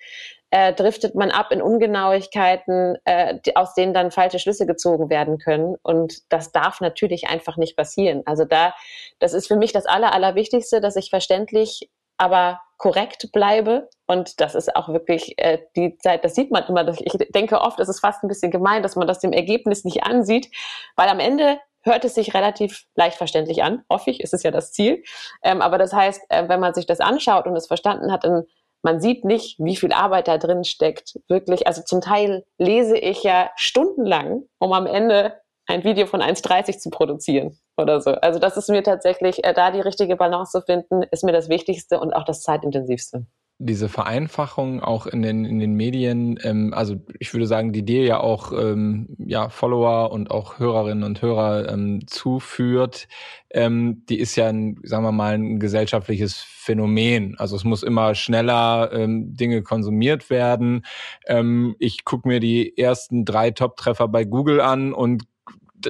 äh, 0.52 0.74
driftet 0.74 1.16
man 1.16 1.32
ab 1.32 1.52
in 1.52 1.62
Ungenauigkeiten, 1.62 2.98
äh, 3.06 3.40
die, 3.46 3.56
aus 3.56 3.76
denen 3.76 3.94
dann 3.94 4.12
falsche 4.12 4.40
Schlüsse 4.40 4.66
gezogen 4.66 5.10
werden 5.10 5.38
können. 5.38 5.76
Und 5.84 6.32
das 6.34 6.52
darf 6.52 6.82
natürlich 6.82 7.30
einfach 7.30 7.56
nicht 7.56 7.78
passieren. 7.78 8.24
Also 8.26 8.46
da, 8.46 8.74
das 9.20 9.34
ist 9.34 9.48
für 9.48 9.58
mich 9.58 9.72
das 9.72 9.86
Aller, 9.86 10.14
Allerwichtigste, 10.14 10.82
dass 10.82 10.96
ich 10.96 11.10
verständlich 11.12 11.90
aber 12.20 12.60
korrekt 12.78 13.32
bleibe. 13.32 13.90
Und 14.08 14.40
das 14.40 14.56
ist 14.56 14.76
auch 14.76 14.90
wirklich 14.90 15.38
äh, 15.38 15.60
die 15.76 15.98
Zeit, 15.98 16.24
das 16.24 16.36
sieht 16.36 16.52
man 16.52 16.64
immer. 16.66 16.88
Ich 16.88 17.14
denke 17.34 17.62
oft, 17.62 17.80
es 17.80 17.90
ist 17.90 18.00
fast 18.00 18.24
ein 18.24 18.28
bisschen 18.28 18.52
gemein, 18.52 18.84
dass 18.84 18.96
man 18.96 19.08
das 19.08 19.20
dem 19.20 19.34
Ergebnis 19.34 19.84
nicht 19.84 20.04
ansieht, 20.04 20.50
weil 20.96 21.10
am 21.10 21.20
Ende 21.20 21.60
hört 21.84 22.04
es 22.06 22.16
sich 22.16 22.34
relativ 22.34 22.86
leicht 22.96 23.18
verständlich 23.18 23.64
an. 23.64 23.84
Hoffe 23.90 24.10
ich, 24.10 24.22
ist 24.22 24.34
es 24.34 24.44
ja 24.44 24.52
das 24.52 24.72
Ziel. 24.72 25.04
Ähm, 25.44 25.62
aber 25.62 25.78
das 25.78 25.94
heißt, 25.94 26.24
äh, 26.30 26.48
wenn 26.48 26.60
man 26.60 26.74
sich 26.74 26.86
das 26.86 27.00
anschaut 27.00 27.46
und 27.46 27.56
es 27.56 27.68
verstanden 27.68 28.12
hat, 28.12 28.24
dann 28.24 28.44
man 28.82 29.02
sieht 29.02 29.26
nicht, 29.26 29.60
wie 29.60 29.76
viel 29.76 29.92
Arbeit 29.92 30.30
da 30.30 30.38
drin 30.38 30.64
steckt. 30.64 31.20
Wirklich, 31.28 31.68
also 31.68 31.82
zum 31.84 32.00
Teil 32.00 32.46
lese 32.58 32.98
ich 32.98 33.24
ja 33.24 33.52
stundenlang, 33.58 34.44
um 34.58 34.72
am 34.72 34.86
Ende 34.86 35.34
ein 35.68 35.84
Video 35.84 36.06
von 36.06 36.22
1,30 36.22 36.80
zu 36.80 36.90
produzieren 36.90 37.60
oder 37.80 38.02
so. 38.02 38.12
Also 38.12 38.40
das 38.40 38.58
ist 38.58 38.70
mir 38.70 38.84
tatsächlich, 38.84 39.44
äh, 39.44 39.54
da 39.54 39.72
die 39.72 39.82
richtige 39.82 40.16
Balance 40.16 40.52
zu 40.52 40.62
finden, 40.62 41.04
ist 41.12 41.24
mir 41.24 41.32
das 41.32 41.50
Wichtigste 41.50 42.00
und 42.00 42.14
auch 42.14 42.24
das 42.24 42.42
zeitintensivste 42.42 43.26
diese 43.62 43.90
Vereinfachung 43.90 44.82
auch 44.82 45.06
in 45.06 45.22
den 45.22 45.44
in 45.44 45.60
den 45.60 45.74
Medien, 45.74 46.40
ähm, 46.44 46.74
also 46.74 46.96
ich 47.20 47.34
würde 47.34 47.46
sagen, 47.46 47.74
die 47.74 47.84
dir 47.84 48.06
ja 48.06 48.22
auch 48.22 48.54
ähm, 48.54 49.18
ja 49.20 49.50
Follower 49.50 50.14
und 50.14 50.32
auch 50.32 50.60
Hörerinnen 50.60 51.04
und 51.04 51.22
Hörer 51.22 51.68
ähm, 51.70 52.08
zuführt, 52.08 53.10
ähm, 53.52 54.06
die 54.08 54.20
ist 54.20 54.38
ja, 54.38 54.48
ein, 54.48 54.80
sagen 54.84 55.04
wir 55.04 55.12
mal, 55.12 55.34
ein 55.34 55.60
gesellschaftliches 55.60 56.38
Phänomen. 56.38 57.36
Also 57.38 57.58
es 57.58 57.66
muss 57.66 57.84
immer 57.84 58.16
schneller 58.16 58.92
ähm, 58.94 59.36
Dinge 59.36 59.62
konsumiert 59.62 60.30
werden. 60.30 60.86
Ähm, 61.28 61.76
ich 61.80 62.06
gucke 62.06 62.30
mir 62.30 62.40
die 62.40 62.78
ersten 62.78 63.26
drei 63.26 63.52
Top-Treffer 63.52 64.08
bei 64.08 64.24
Google 64.24 64.62
an 64.62 64.94
und 64.94 65.24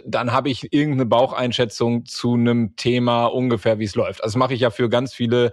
dann 0.05 0.31
habe 0.31 0.49
ich 0.49 0.71
irgendeine 0.73 1.05
Baucheinschätzung 1.05 2.05
zu 2.05 2.33
einem 2.33 2.75
Thema 2.75 3.25
ungefähr, 3.25 3.79
wie 3.79 3.85
es 3.85 3.95
läuft. 3.95 4.23
Also 4.23 4.37
mache 4.37 4.53
ich 4.53 4.61
ja 4.61 4.69
für 4.69 4.89
ganz 4.89 5.13
viele 5.13 5.51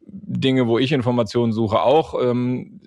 Dinge, 0.00 0.66
wo 0.66 0.78
ich 0.78 0.92
Informationen 0.92 1.52
suche, 1.52 1.82
auch. 1.82 2.14
Ähm, 2.20 2.80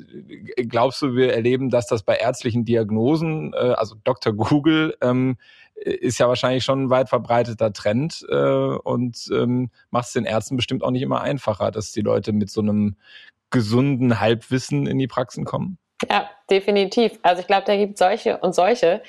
glaubst 0.56 1.02
du, 1.02 1.16
wir 1.16 1.34
erleben, 1.34 1.70
dass 1.70 1.88
das 1.88 2.04
bei 2.04 2.16
ärztlichen 2.16 2.66
Diagnosen, 2.66 3.54
äh, 3.54 3.74
also 3.78 3.96
Dr. 4.04 4.34
Google, 4.34 4.96
ähm, 5.02 5.38
ist 5.76 6.20
ja 6.20 6.28
wahrscheinlich 6.28 6.64
schon 6.64 6.84
ein 6.84 6.90
weit 6.90 7.10
verbreiteter 7.10 7.74
Trend 7.74 8.26
äh, 8.30 8.36
und 8.36 9.30
ähm, 9.34 9.72
macht 9.90 10.08
es 10.08 10.14
den 10.14 10.26
Ärzten 10.26 10.56
bestimmt 10.56 10.84
auch 10.84 10.92
nicht 10.92 11.02
immer 11.02 11.22
einfacher, 11.22 11.72
dass 11.72 11.92
die 11.92 12.02
Leute 12.02 12.34
mit 12.34 12.52
so 12.52 12.62
einem 12.62 12.98
gesunden 13.50 14.20
Halbwissen 14.20 14.86
in 14.86 15.00
die 15.00 15.08
Praxen 15.08 15.44
kommen. 15.44 15.78
Ja, 16.10 16.30
definitiv. 16.52 17.20
Also 17.24 17.42
ich 17.42 17.48
glaube, 17.48 17.64
da 17.66 17.76
gibt 17.76 17.94
es 17.94 18.00
solche 18.00 18.38
und 18.38 18.54
solche. 18.54 19.02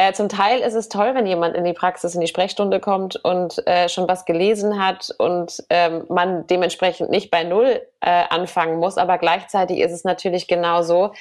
Äh, 0.00 0.12
zum 0.12 0.28
Teil 0.28 0.60
ist 0.60 0.74
es 0.74 0.88
toll, 0.88 1.16
wenn 1.16 1.26
jemand 1.26 1.56
in 1.56 1.64
die 1.64 1.72
Praxis, 1.72 2.14
in 2.14 2.20
die 2.20 2.28
Sprechstunde 2.28 2.78
kommt 2.78 3.16
und 3.16 3.66
äh, 3.66 3.88
schon 3.88 4.06
was 4.06 4.24
gelesen 4.24 4.84
hat 4.84 5.12
und 5.18 5.64
ähm, 5.70 6.04
man 6.08 6.46
dementsprechend 6.46 7.10
nicht 7.10 7.32
bei 7.32 7.42
Null 7.42 7.82
äh, 8.00 8.22
anfangen 8.30 8.78
muss. 8.78 8.96
Aber 8.96 9.18
gleichzeitig 9.18 9.80
ist 9.80 9.90
es 9.90 10.04
natürlich 10.04 10.46
genau 10.46 10.82
so, 10.82 11.12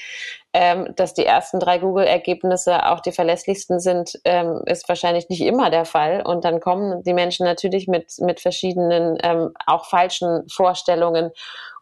ähm, 0.54 0.94
dass 0.96 1.16
die 1.16 1.26
ersten 1.26 1.60
drei 1.60 1.80
Google-Ergebnisse 1.80 2.86
auch 2.86 3.00
die 3.00 3.12
verlässlichsten 3.12 3.80
sind, 3.80 4.20
ähm, 4.26 4.62
ist 4.68 4.88
wahrscheinlich 4.88 5.28
nicht 5.28 5.42
immer 5.42 5.72
der 5.72 5.86
Fall. 5.86 6.22
Und 6.24 6.46
dann 6.46 6.60
kommen 6.60 7.02
die 7.02 7.14
Menschen 7.14 7.46
natürlich 7.46 7.88
mit, 7.88 8.14
mit 8.20 8.40
verschiedenen, 8.40 9.18
ähm, 9.24 9.54
auch 9.66 9.86
falschen 9.86 10.48
Vorstellungen 10.50 11.32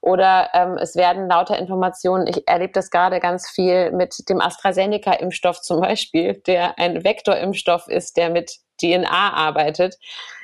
oder 0.05 0.49
ähm, 0.53 0.77
es 0.77 0.95
werden 0.95 1.27
lauter 1.27 1.57
Informationen, 1.57 2.27
ich 2.27 2.47
erlebe 2.47 2.73
das 2.73 2.91
gerade 2.91 3.19
ganz 3.19 3.49
viel 3.49 3.91
mit 3.91 4.29
dem 4.29 4.39
AstraZeneca-Impfstoff 4.39 5.61
zum 5.61 5.81
Beispiel, 5.81 6.35
der 6.45 6.77
ein 6.77 7.03
Vektorimpfstoff 7.03 7.87
ist, 7.87 8.15
der 8.15 8.29
mit 8.29 8.59
DNA 8.79 9.33
arbeitet. 9.33 9.97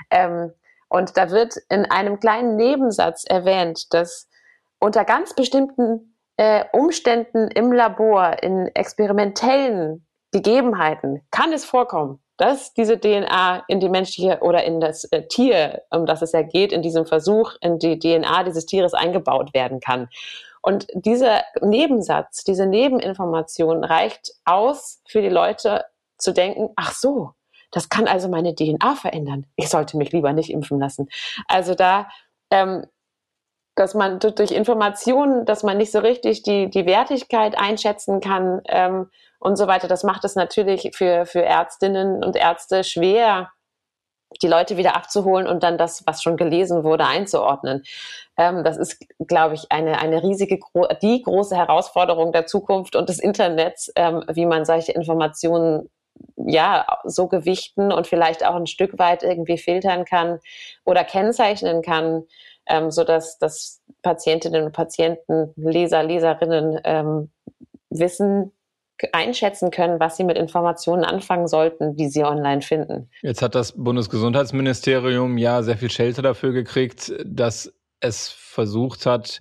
Ähm, 0.09 0.51
und 0.89 1.15
da 1.15 1.29
wird 1.29 1.57
in 1.69 1.85
einem 1.85 2.19
kleinen 2.19 2.55
Nebensatz 2.55 3.23
erwähnt, 3.23 3.93
dass 3.93 4.27
unter 4.79 5.05
ganz 5.05 5.35
bestimmten 5.35 6.17
äh, 6.37 6.65
Umständen 6.73 7.47
im 7.49 7.71
Labor, 7.71 8.41
in 8.41 8.65
experimentellen 8.73 10.07
Gegebenheiten, 10.31 11.21
kann 11.29 11.53
es 11.53 11.65
vorkommen, 11.65 12.19
dass 12.41 12.73
diese 12.73 12.99
DNA 12.99 13.65
in 13.67 13.79
die 13.79 13.87
menschliche 13.87 14.39
oder 14.39 14.63
in 14.63 14.79
das 14.79 15.03
äh, 15.05 15.27
Tier, 15.27 15.83
um 15.91 16.07
das 16.07 16.23
es 16.23 16.31
ja 16.31 16.41
geht, 16.41 16.71
in 16.71 16.81
diesem 16.81 17.05
Versuch, 17.05 17.53
in 17.61 17.77
die 17.77 17.99
DNA 17.99 18.43
dieses 18.45 18.65
Tieres 18.65 18.95
eingebaut 18.95 19.53
werden 19.53 19.79
kann. 19.79 20.09
Und 20.63 20.87
dieser 20.95 21.43
Nebensatz, 21.61 22.43
diese 22.43 22.65
Nebeninformation 22.65 23.83
reicht 23.83 24.31
aus 24.43 25.03
für 25.07 25.21
die 25.21 25.29
Leute 25.29 25.85
zu 26.17 26.33
denken, 26.33 26.69
ach 26.75 26.93
so, 26.93 27.33
das 27.69 27.89
kann 27.89 28.07
also 28.07 28.27
meine 28.27 28.55
DNA 28.55 28.95
verändern. 28.95 29.45
Ich 29.55 29.69
sollte 29.69 29.95
mich 29.97 30.11
lieber 30.11 30.33
nicht 30.33 30.49
impfen 30.49 30.79
lassen. 30.79 31.09
Also 31.47 31.75
da, 31.75 32.09
ähm, 32.49 32.87
dass 33.75 33.93
man 33.93 34.17
durch 34.17 34.49
Informationen, 34.49 35.45
dass 35.45 35.61
man 35.61 35.77
nicht 35.77 35.91
so 35.91 35.99
richtig 35.99 36.41
die, 36.41 36.71
die 36.71 36.87
Wertigkeit 36.87 37.55
einschätzen 37.55 38.19
kann 38.19 38.61
ähm, 38.67 39.11
und 39.41 39.55
so 39.55 39.67
weiter, 39.67 39.87
das 39.87 40.03
macht 40.03 40.23
es 40.23 40.35
natürlich 40.35 40.91
für, 40.95 41.25
für 41.25 41.43
Ärztinnen 41.43 42.23
und 42.23 42.35
Ärzte 42.35 42.83
schwer, 42.83 43.49
die 44.41 44.47
Leute 44.47 44.77
wieder 44.77 44.95
abzuholen 44.95 45.47
und 45.47 45.63
dann 45.63 45.79
das, 45.79 46.03
was 46.05 46.21
schon 46.21 46.37
gelesen 46.37 46.83
wurde, 46.83 47.05
einzuordnen. 47.05 47.83
Ähm, 48.37 48.63
das 48.63 48.77
ist, 48.77 49.03
glaube 49.27 49.55
ich, 49.55 49.71
eine, 49.71 49.99
eine 49.99 50.21
riesige, 50.21 50.59
die 51.01 51.23
große 51.23 51.57
Herausforderung 51.57 52.31
der 52.31 52.45
Zukunft 52.45 52.95
und 52.95 53.09
des 53.09 53.17
Internets, 53.19 53.91
ähm, 53.95 54.23
wie 54.31 54.45
man 54.45 54.63
solche 54.63 54.91
Informationen 54.91 55.89
ja 56.37 56.85
so 57.03 57.27
gewichten 57.27 57.91
und 57.91 58.05
vielleicht 58.05 58.45
auch 58.45 58.55
ein 58.55 58.67
Stück 58.67 58.99
weit 58.99 59.23
irgendwie 59.23 59.57
filtern 59.57 60.05
kann 60.05 60.39
oder 60.85 61.03
kennzeichnen 61.03 61.81
kann, 61.81 62.25
ähm, 62.67 62.91
so 62.91 63.03
dass 63.03 63.39
dass 63.39 63.81
Patientinnen 64.03 64.65
und 64.65 64.71
Patienten, 64.71 65.51
Leser, 65.55 66.03
Leserinnen 66.03 66.79
ähm, 66.83 67.31
wissen, 67.89 68.51
einschätzen 69.13 69.71
können, 69.71 69.99
was 69.99 70.17
sie 70.17 70.23
mit 70.23 70.37
Informationen 70.37 71.03
anfangen 71.03 71.47
sollten, 71.47 71.95
die 71.95 72.09
sie 72.09 72.23
online 72.23 72.61
finden. 72.61 73.09
Jetzt 73.21 73.41
hat 73.41 73.55
das 73.55 73.73
Bundesgesundheitsministerium 73.73 75.37
ja 75.37 75.63
sehr 75.63 75.77
viel 75.77 75.91
Schelte 75.91 76.21
dafür 76.21 76.51
gekriegt, 76.51 77.13
dass 77.25 77.73
es 77.99 78.29
versucht 78.29 79.05
hat, 79.05 79.39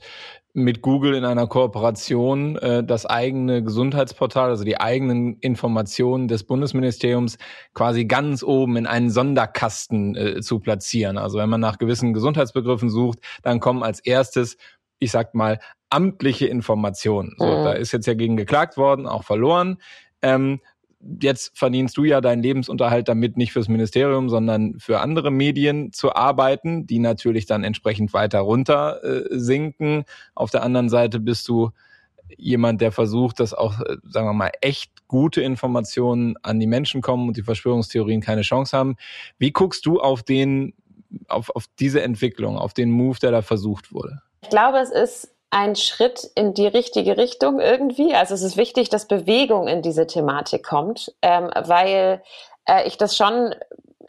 mit 0.53 0.83
Google 0.83 1.15
in 1.15 1.25
einer 1.25 1.47
Kooperation 1.47 2.57
äh, 2.57 2.83
das 2.83 3.07
eigene 3.07 3.63
Gesundheitsportal, 3.63 4.51
also 4.51 4.65
die 4.65 4.81
eigenen 4.81 5.39
Informationen 5.39 6.29
des 6.29 6.45
Bundesministeriums 6.45 7.39
quasi 7.73 8.05
ganz 8.05 8.43
oben 8.43 8.77
in 8.77 8.87
einen 8.87 9.11
Sonderkasten 9.11 10.17
äh, 10.17 10.41
zu 10.41 10.59
platzieren. 10.59 11.19
Also 11.19 11.39
wenn 11.39 11.49
man 11.49 11.61
nach 11.61 11.79
gewissen 11.79 12.13
Gesundheitsbegriffen 12.13 12.91
sucht, 12.91 13.21
dann 13.43 13.61
kommen 13.61 13.83
als 13.83 14.01
erstes, 14.01 14.57
ich 14.99 15.13
sag 15.13 15.35
mal, 15.35 15.61
amtliche 15.91 16.47
Informationen. 16.47 17.35
So, 17.39 17.45
mhm. 17.45 17.65
da 17.65 17.73
ist 17.73 17.93
jetzt 17.93 18.07
ja 18.07 18.15
gegen 18.15 18.37
geklagt 18.37 18.77
worden, 18.77 19.07
auch 19.07 19.25
verloren. 19.25 19.79
Ähm, 20.23 20.61
jetzt 21.21 21.57
verdienst 21.59 21.97
du 21.97 22.05
ja 22.05 22.21
deinen 22.21 22.43
Lebensunterhalt 22.43 23.09
damit, 23.09 23.37
nicht 23.37 23.53
fürs 23.53 23.69
Ministerium, 23.69 24.29
sondern 24.29 24.79
für 24.79 25.01
andere 25.01 25.31
Medien 25.31 25.93
zu 25.93 26.15
arbeiten, 26.15 26.87
die 26.87 26.99
natürlich 26.99 27.47
dann 27.47 27.65
entsprechend 27.65 28.13
weiter 28.13 28.41
runter 28.41 29.03
äh, 29.03 29.25
sinken. 29.31 30.05
Auf 30.35 30.51
der 30.51 30.63
anderen 30.63 30.89
Seite 30.89 31.21
bist 31.21 31.49
du 31.49 31.71
jemand, 32.37 32.81
der 32.81 32.93
versucht, 32.93 33.41
dass 33.41 33.55
auch, 33.55 33.81
äh, 33.81 33.97
sagen 34.09 34.27
wir 34.27 34.33
mal, 34.33 34.53
echt 34.61 35.09
gute 35.09 35.41
Informationen 35.41 36.37
an 36.43 36.61
die 36.61 36.67
Menschen 36.67 37.01
kommen 37.01 37.29
und 37.29 37.37
die 37.37 37.43
Verschwörungstheorien 37.43 38.21
keine 38.21 38.43
Chance 38.43 38.77
haben. 38.77 38.97
Wie 39.39 39.53
guckst 39.53 39.87
du 39.87 40.01
auf 40.01 40.23
den, 40.23 40.75
auf, 41.29 41.51
auf 41.51 41.65
diese 41.79 42.03
Entwicklung, 42.03 42.59
auf 42.59 42.75
den 42.75 42.91
Move, 42.91 43.19
der 43.19 43.31
da 43.31 43.43
versucht 43.43 43.93
wurde? 43.93 44.21
Ich 44.43 44.51
glaube, 44.51 44.79
es 44.79 44.91
ist 44.91 45.35
ein 45.51 45.75
Schritt 45.75 46.31
in 46.35 46.55
die 46.55 46.67
richtige 46.67 47.17
Richtung 47.17 47.61
irgendwie. 47.61 48.15
Also 48.15 48.35
es 48.35 48.43
ist 48.43 48.57
wichtig, 48.57 48.89
dass 48.89 49.07
Bewegung 49.07 49.67
in 49.67 49.83
diese 49.83 50.07
Thematik 50.07 50.65
kommt, 50.65 51.13
ähm, 51.23 51.51
weil 51.55 52.23
äh, 52.67 52.87
ich 52.87 52.97
das 52.97 53.17
schon 53.17 53.55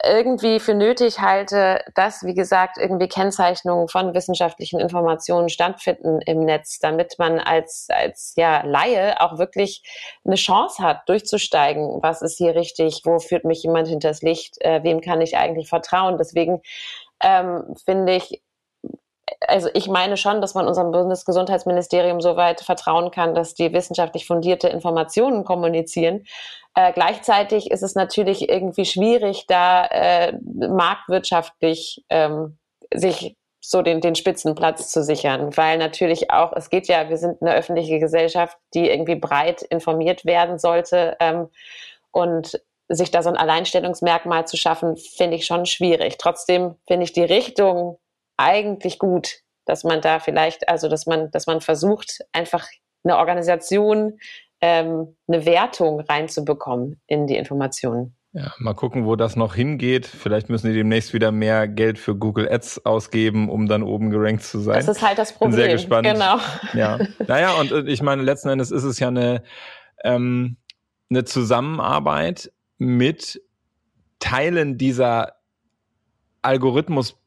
irgendwie 0.04 0.58
für 0.58 0.74
nötig 0.74 1.20
halte, 1.20 1.80
dass, 1.94 2.24
wie 2.24 2.34
gesagt, 2.34 2.76
irgendwie 2.78 3.08
Kennzeichnungen 3.08 3.88
von 3.88 4.14
wissenschaftlichen 4.14 4.80
Informationen 4.80 5.48
stattfinden 5.48 6.20
im 6.22 6.40
Netz, 6.40 6.78
damit 6.80 7.18
man 7.18 7.38
als, 7.38 7.86
als 7.88 8.34
ja, 8.36 8.64
Laie 8.64 9.20
auch 9.20 9.38
wirklich 9.38 9.82
eine 10.24 10.34
Chance 10.36 10.82
hat, 10.82 11.08
durchzusteigen. 11.08 12.02
Was 12.02 12.22
ist 12.22 12.38
hier 12.38 12.54
richtig? 12.56 13.02
Wo 13.04 13.18
führt 13.18 13.44
mich 13.44 13.62
jemand 13.62 13.88
hinters 13.88 14.22
Licht? 14.22 14.60
Äh, 14.60 14.82
wem 14.82 15.00
kann 15.00 15.20
ich 15.20 15.36
eigentlich 15.36 15.68
vertrauen? 15.68 16.18
Deswegen 16.18 16.62
ähm, 17.22 17.74
finde 17.84 18.16
ich, 18.16 18.42
also 19.48 19.68
ich 19.74 19.88
meine 19.88 20.16
schon, 20.16 20.40
dass 20.40 20.54
man 20.54 20.66
unserem 20.66 20.90
Bundesgesundheitsministerium 20.90 22.20
so 22.20 22.36
weit 22.36 22.60
vertrauen 22.60 23.10
kann, 23.10 23.34
dass 23.34 23.54
die 23.54 23.72
wissenschaftlich 23.72 24.26
fundierte 24.26 24.68
Informationen 24.68 25.44
kommunizieren. 25.44 26.24
Äh, 26.74 26.92
gleichzeitig 26.92 27.70
ist 27.70 27.82
es 27.82 27.94
natürlich 27.94 28.48
irgendwie 28.48 28.84
schwierig, 28.84 29.46
da 29.46 29.86
äh, 29.86 30.32
marktwirtschaftlich 30.42 32.04
ähm, 32.08 32.58
sich 32.94 33.36
so 33.60 33.82
den, 33.82 34.00
den 34.00 34.16
Spitzenplatz 34.16 34.90
zu 34.90 35.04
sichern, 35.04 35.56
weil 35.56 35.78
natürlich 35.78 36.30
auch, 36.30 36.52
es 36.54 36.68
geht 36.68 36.88
ja, 36.88 37.08
wir 37.08 37.16
sind 37.16 37.40
eine 37.40 37.54
öffentliche 37.54 38.00
Gesellschaft, 38.00 38.56
die 38.74 38.90
irgendwie 38.90 39.14
breit 39.14 39.62
informiert 39.62 40.24
werden 40.24 40.58
sollte 40.58 41.16
ähm, 41.20 41.48
und 42.10 42.60
sich 42.88 43.10
da 43.10 43.22
so 43.22 43.30
ein 43.30 43.36
Alleinstellungsmerkmal 43.36 44.46
zu 44.46 44.56
schaffen, 44.56 44.96
finde 44.96 45.36
ich 45.36 45.46
schon 45.46 45.64
schwierig. 45.66 46.18
Trotzdem 46.18 46.74
finde 46.86 47.04
ich 47.04 47.12
die 47.12 47.22
Richtung 47.22 47.98
eigentlich 48.36 48.98
gut, 48.98 49.40
dass 49.64 49.84
man 49.84 50.00
da 50.00 50.18
vielleicht, 50.18 50.68
also 50.68 50.88
dass 50.88 51.06
man, 51.06 51.30
dass 51.30 51.46
man 51.46 51.60
versucht, 51.60 52.20
einfach 52.32 52.66
eine 53.04 53.16
Organisation, 53.18 54.18
ähm, 54.60 55.16
eine 55.28 55.44
Wertung 55.44 56.00
reinzubekommen 56.00 57.00
in 57.06 57.26
die 57.26 57.36
Informationen. 57.36 58.16
Ja, 58.34 58.50
mal 58.58 58.72
gucken, 58.72 59.04
wo 59.04 59.14
das 59.14 59.36
noch 59.36 59.54
hingeht. 59.54 60.06
Vielleicht 60.06 60.48
müssen 60.48 60.68
die 60.68 60.74
demnächst 60.74 61.12
wieder 61.12 61.32
mehr 61.32 61.68
Geld 61.68 61.98
für 61.98 62.16
Google 62.16 62.48
Ads 62.50 62.86
ausgeben, 62.86 63.50
um 63.50 63.68
dann 63.68 63.82
oben 63.82 64.08
gerankt 64.08 64.42
zu 64.42 64.60
sein. 64.60 64.76
Das 64.76 64.88
ist 64.88 65.06
halt 65.06 65.18
das 65.18 65.32
Problem. 65.32 65.50
Bin 65.50 65.60
sehr 65.60 65.72
gespannt. 65.72 66.06
Genau. 66.06 66.38
Ja. 66.72 66.98
Naja, 67.26 67.52
und 67.60 67.72
äh, 67.72 67.82
ich 67.82 68.00
meine, 68.00 68.22
letzten 68.22 68.48
Endes 68.48 68.70
ist 68.70 68.84
es 68.84 68.98
ja 68.98 69.08
eine, 69.08 69.42
ähm, 70.02 70.56
eine 71.10 71.24
Zusammenarbeit 71.24 72.50
mit 72.78 73.42
Teilen 74.18 74.78
dieser 74.78 75.34
Algorithmus 76.40 77.18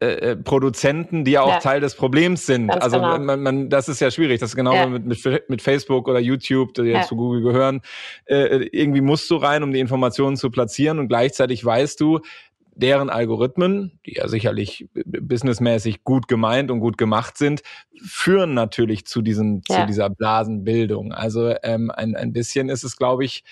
äh, 0.00 0.06
äh, 0.06 0.36
Produzenten, 0.36 1.24
die 1.24 1.32
ja 1.32 1.42
auch 1.42 1.48
ja. 1.48 1.58
Teil 1.58 1.80
des 1.80 1.96
Problems 1.96 2.46
sind. 2.46 2.68
Ganz 2.68 2.84
also 2.84 2.98
genau. 2.98 3.18
man, 3.18 3.42
man, 3.42 3.68
das 3.68 3.88
ist 3.88 3.98
ja 3.98 4.12
schwierig. 4.12 4.38
Das 4.38 4.50
ist 4.50 4.56
genau 4.56 4.72
ja. 4.72 4.86
mit, 4.86 5.04
mit, 5.04 5.48
mit 5.48 5.60
Facebook 5.60 6.06
oder 6.06 6.20
YouTube, 6.20 6.72
die 6.74 6.82
jetzt 6.82 6.94
ja. 6.94 7.02
zu 7.02 7.16
Google 7.16 7.42
gehören. 7.42 7.80
Äh, 8.26 8.68
irgendwie 8.70 9.00
musst 9.00 9.28
du 9.28 9.34
rein, 9.34 9.64
um 9.64 9.72
die 9.72 9.80
Informationen 9.80 10.36
zu 10.36 10.50
platzieren 10.50 11.00
und 11.00 11.08
gleichzeitig 11.08 11.64
weißt 11.64 12.00
du, 12.00 12.20
deren 12.76 13.10
Algorithmen, 13.10 13.98
die 14.06 14.14
ja 14.14 14.28
sicherlich 14.28 14.88
businessmäßig 14.94 16.04
gut 16.04 16.28
gemeint 16.28 16.70
und 16.70 16.78
gut 16.78 16.96
gemacht 16.96 17.36
sind, 17.36 17.62
führen 18.00 18.54
natürlich 18.54 19.04
zu 19.04 19.20
diesem, 19.20 19.64
zu 19.64 19.84
dieser 19.86 20.10
Blasenbildung. 20.10 21.12
Also 21.12 21.56
ähm, 21.64 21.90
ein, 21.90 22.14
ein 22.14 22.32
bisschen 22.32 22.68
ist 22.68 22.84
es, 22.84 22.96
glaube 22.96 23.24
ich, 23.24 23.42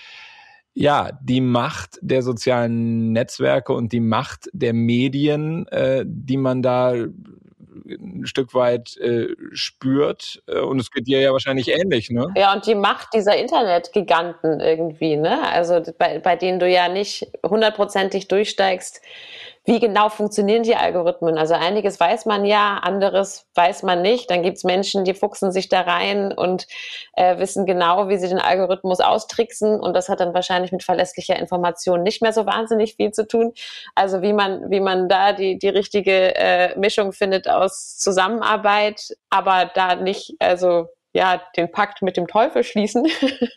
ja, 0.79 1.09
die 1.23 1.41
Macht 1.41 1.97
der 2.01 2.21
sozialen 2.21 3.11
Netzwerke 3.11 3.73
und 3.73 3.91
die 3.91 3.99
Macht 3.99 4.47
der 4.53 4.73
Medien, 4.73 5.67
äh, 5.69 6.03
die 6.05 6.37
man 6.37 6.61
da 6.61 6.91
ein 6.91 8.27
Stück 8.27 8.53
weit 8.53 8.95
äh, 8.97 9.29
spürt. 9.53 10.43
Äh, 10.45 10.59
und 10.59 10.79
es 10.79 10.91
geht 10.91 11.07
dir 11.07 11.19
ja 11.19 11.31
wahrscheinlich 11.31 11.69
ähnlich, 11.69 12.11
ne? 12.11 12.27
Ja, 12.35 12.53
und 12.53 12.67
die 12.67 12.75
Macht 12.75 13.07
dieser 13.15 13.35
Internetgiganten 13.37 14.59
irgendwie, 14.59 15.15
ne? 15.15 15.49
Also 15.51 15.81
bei, 15.97 16.19
bei 16.19 16.35
denen 16.35 16.59
du 16.59 16.69
ja 16.69 16.89
nicht 16.89 17.27
hundertprozentig 17.43 18.27
durchsteigst, 18.27 19.01
wie 19.67 19.81
genau 19.81 20.07
funktionieren 20.07 20.63
die 20.63 20.77
Algorithmen? 20.77 21.37
Also 21.37 21.53
einiges 21.53 21.99
weiß 21.99 22.25
man 22.25 22.45
ja, 22.45 22.77
anderes 22.77 23.45
weiß 23.53 23.83
man 23.83 24.01
nicht. 24.01 24.31
Dann 24.31 24.41
gibt 24.41 24.55
es 24.55 24.63
Menschen, 24.63 25.03
die 25.03 25.13
fuchsen 25.13 25.51
sich 25.51 25.67
da 25.67 25.81
rein 25.81 26.31
und 26.31 26.67
äh, 27.17 27.37
wissen 27.37 27.65
genau, 27.65 28.07
wie 28.07 28.17
sie 28.17 28.29
den 28.29 28.39
Algorithmus 28.39 29.01
austricksen. 29.01 29.77
Und 29.77 29.93
das 29.93 30.07
hat 30.07 30.21
dann 30.21 30.33
wahrscheinlich 30.33 30.71
mit 30.71 30.83
verlässlicher 30.83 31.37
Information 31.37 32.01
nicht 32.01 32.21
mehr 32.21 32.31
so 32.31 32.45
wahnsinnig 32.45 32.95
viel 32.95 33.11
zu 33.11 33.27
tun. 33.27 33.51
Also 33.93 34.21
wie 34.21 34.31
man, 34.31 34.71
wie 34.71 34.79
man 34.79 35.09
da 35.09 35.33
die, 35.33 35.59
die 35.59 35.69
richtige 35.69 36.33
äh, 36.37 36.79
Mischung 36.79 37.11
findet 37.11 37.49
aus 37.49 37.97
Zusammenarbeit, 37.97 39.17
aber 39.29 39.69
da 39.75 39.95
nicht, 39.95 40.35
also 40.39 40.87
ja, 41.11 41.41
den 41.57 41.71
Pakt 41.73 42.01
mit 42.01 42.15
dem 42.15 42.27
Teufel 42.27 42.63
schließen, 42.63 43.05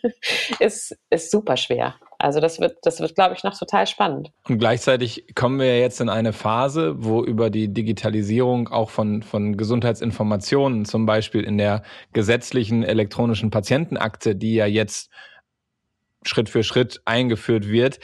ist, 0.59 0.97
ist 1.09 1.31
super 1.31 1.55
schwer. 1.55 1.95
Also 2.21 2.39
das 2.39 2.59
wird, 2.59 2.77
das 2.83 2.99
wird, 2.99 3.15
glaube 3.15 3.35
ich, 3.35 3.43
noch 3.43 3.57
total 3.57 3.87
spannend. 3.87 4.31
Und 4.47 4.59
gleichzeitig 4.59 5.25
kommen 5.35 5.59
wir 5.59 5.79
jetzt 5.79 6.01
in 6.01 6.09
eine 6.09 6.33
Phase, 6.33 6.95
wo 6.97 7.23
über 7.23 7.49
die 7.49 7.73
Digitalisierung 7.73 8.69
auch 8.69 8.89
von, 8.89 9.23
von 9.23 9.57
Gesundheitsinformationen, 9.57 10.85
zum 10.85 11.05
Beispiel 11.05 11.43
in 11.43 11.57
der 11.57 11.83
gesetzlichen 12.13 12.83
elektronischen 12.83 13.49
Patientenakte, 13.49 14.35
die 14.35 14.55
ja 14.55 14.65
jetzt 14.65 15.09
Schritt 16.23 16.49
für 16.49 16.63
Schritt 16.63 17.01
eingeführt 17.05 17.67
wird, 17.67 17.99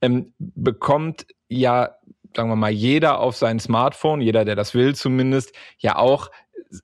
ähm, 0.00 0.32
bekommt 0.38 1.26
ja, 1.48 1.96
sagen 2.36 2.48
wir 2.48 2.56
mal, 2.56 2.70
jeder 2.70 3.20
auf 3.20 3.36
sein 3.36 3.58
Smartphone, 3.58 4.20
jeder, 4.20 4.44
der 4.44 4.56
das 4.56 4.74
will 4.74 4.94
zumindest, 4.94 5.52
ja 5.78 5.96
auch 5.96 6.30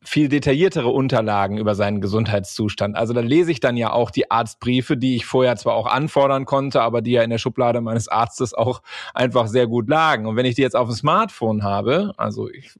viel 0.03 0.29
detailliertere 0.29 0.89
Unterlagen 0.89 1.59
über 1.59 1.75
seinen 1.75 2.01
Gesundheitszustand. 2.01 2.97
Also 2.97 3.13
da 3.13 3.21
lese 3.21 3.51
ich 3.51 3.61
dann 3.61 3.77
ja 3.77 3.93
auch 3.93 4.11
die 4.11 4.31
Arztbriefe, 4.31 4.97
die 4.97 5.17
ich 5.17 5.27
vorher 5.27 5.57
zwar 5.57 5.75
auch 5.75 5.87
anfordern 5.87 6.47
konnte, 6.47 6.81
aber 6.81 7.03
die 7.03 7.13
ja 7.13 7.23
in 7.23 7.31
der 7.31 7.39
Schublade 7.39 7.81
meines 7.81 8.09
Arztes 8.09 8.55
auch 8.55 8.83
einfach 9.13 9.47
sehr 9.47 9.67
gut 9.67 9.89
lagen. 9.89 10.27
Und 10.27 10.37
wenn 10.37 10.47
ich 10.47 10.55
die 10.55 10.63
jetzt 10.63 10.77
auf 10.77 10.89
dem 10.89 10.97
Smartphone 10.97 11.63
habe, 11.63 12.13
also 12.17 12.49
ich 12.49 12.75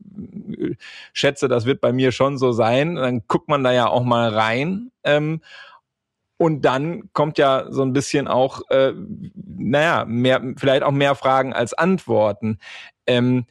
äh, 0.59 0.77
schätze, 1.13 1.49
das 1.49 1.67
wird 1.67 1.81
bei 1.81 1.93
mir 1.93 2.11
schon 2.13 2.39
so 2.39 2.53
sein, 2.53 2.95
dann 2.97 3.23
guckt 3.29 3.49
man 3.49 3.63
da 3.63 3.73
ja 3.73 3.89
auch 3.89 4.05
mal 4.05 4.31
rein. 4.31 4.91
Ähm, 5.05 5.41
und 6.37 6.63
dann 6.65 7.11
kommt 7.13 7.39
ja 7.39 7.67
so 7.71 7.83
ein 7.83 7.93
bisschen 7.93 8.29
auch, 8.29 8.63
äh, 8.71 8.93
naja, 9.35 10.05
mehr, 10.07 10.43
vielleicht 10.57 10.83
auch 10.83 10.91
mehr 10.91 11.15
Fragen 11.15 11.53
als 11.53 11.75
Antworten. 11.75 12.59
Ähm, 13.07 13.47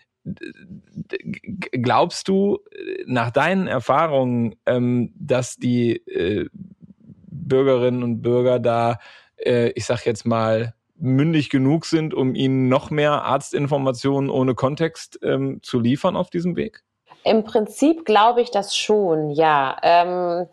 glaubst 1.72 2.28
du 2.28 2.60
nach 3.06 3.32
deinen 3.32 3.68
Erfahrungen, 3.68 4.56
ähm, 4.66 5.14
dass 5.16 5.56
die 5.56 5.98
äh, 6.08 6.48
Bürgerinnen 6.54 8.04
und 8.04 8.22
Bürger 8.22 8.60
da, 8.60 9.00
äh, 9.38 9.70
ich 9.72 9.86
sag 9.86 10.06
jetzt 10.06 10.26
mal, 10.26 10.74
mündig 10.96 11.50
genug 11.50 11.86
sind, 11.86 12.14
um 12.14 12.36
ihnen 12.36 12.70
noch 12.70 12.90
mehr 12.90 13.24
Arztinformationen 13.24 14.30
ohne 14.30 14.56
Kontext 14.56 15.20
ähm, 15.22 15.60
zu 15.62 15.80
liefern 15.80 16.16
auf 16.16 16.30
diesem 16.30 16.56
Weg? 16.56 16.84
Im 17.26 17.44
Prinzip 17.44 18.06
glaube 18.06 18.42
ich 18.42 18.52
das 18.52 18.76
schon, 18.76 19.32
ja. 19.32 19.78
Ähm 19.82 20.48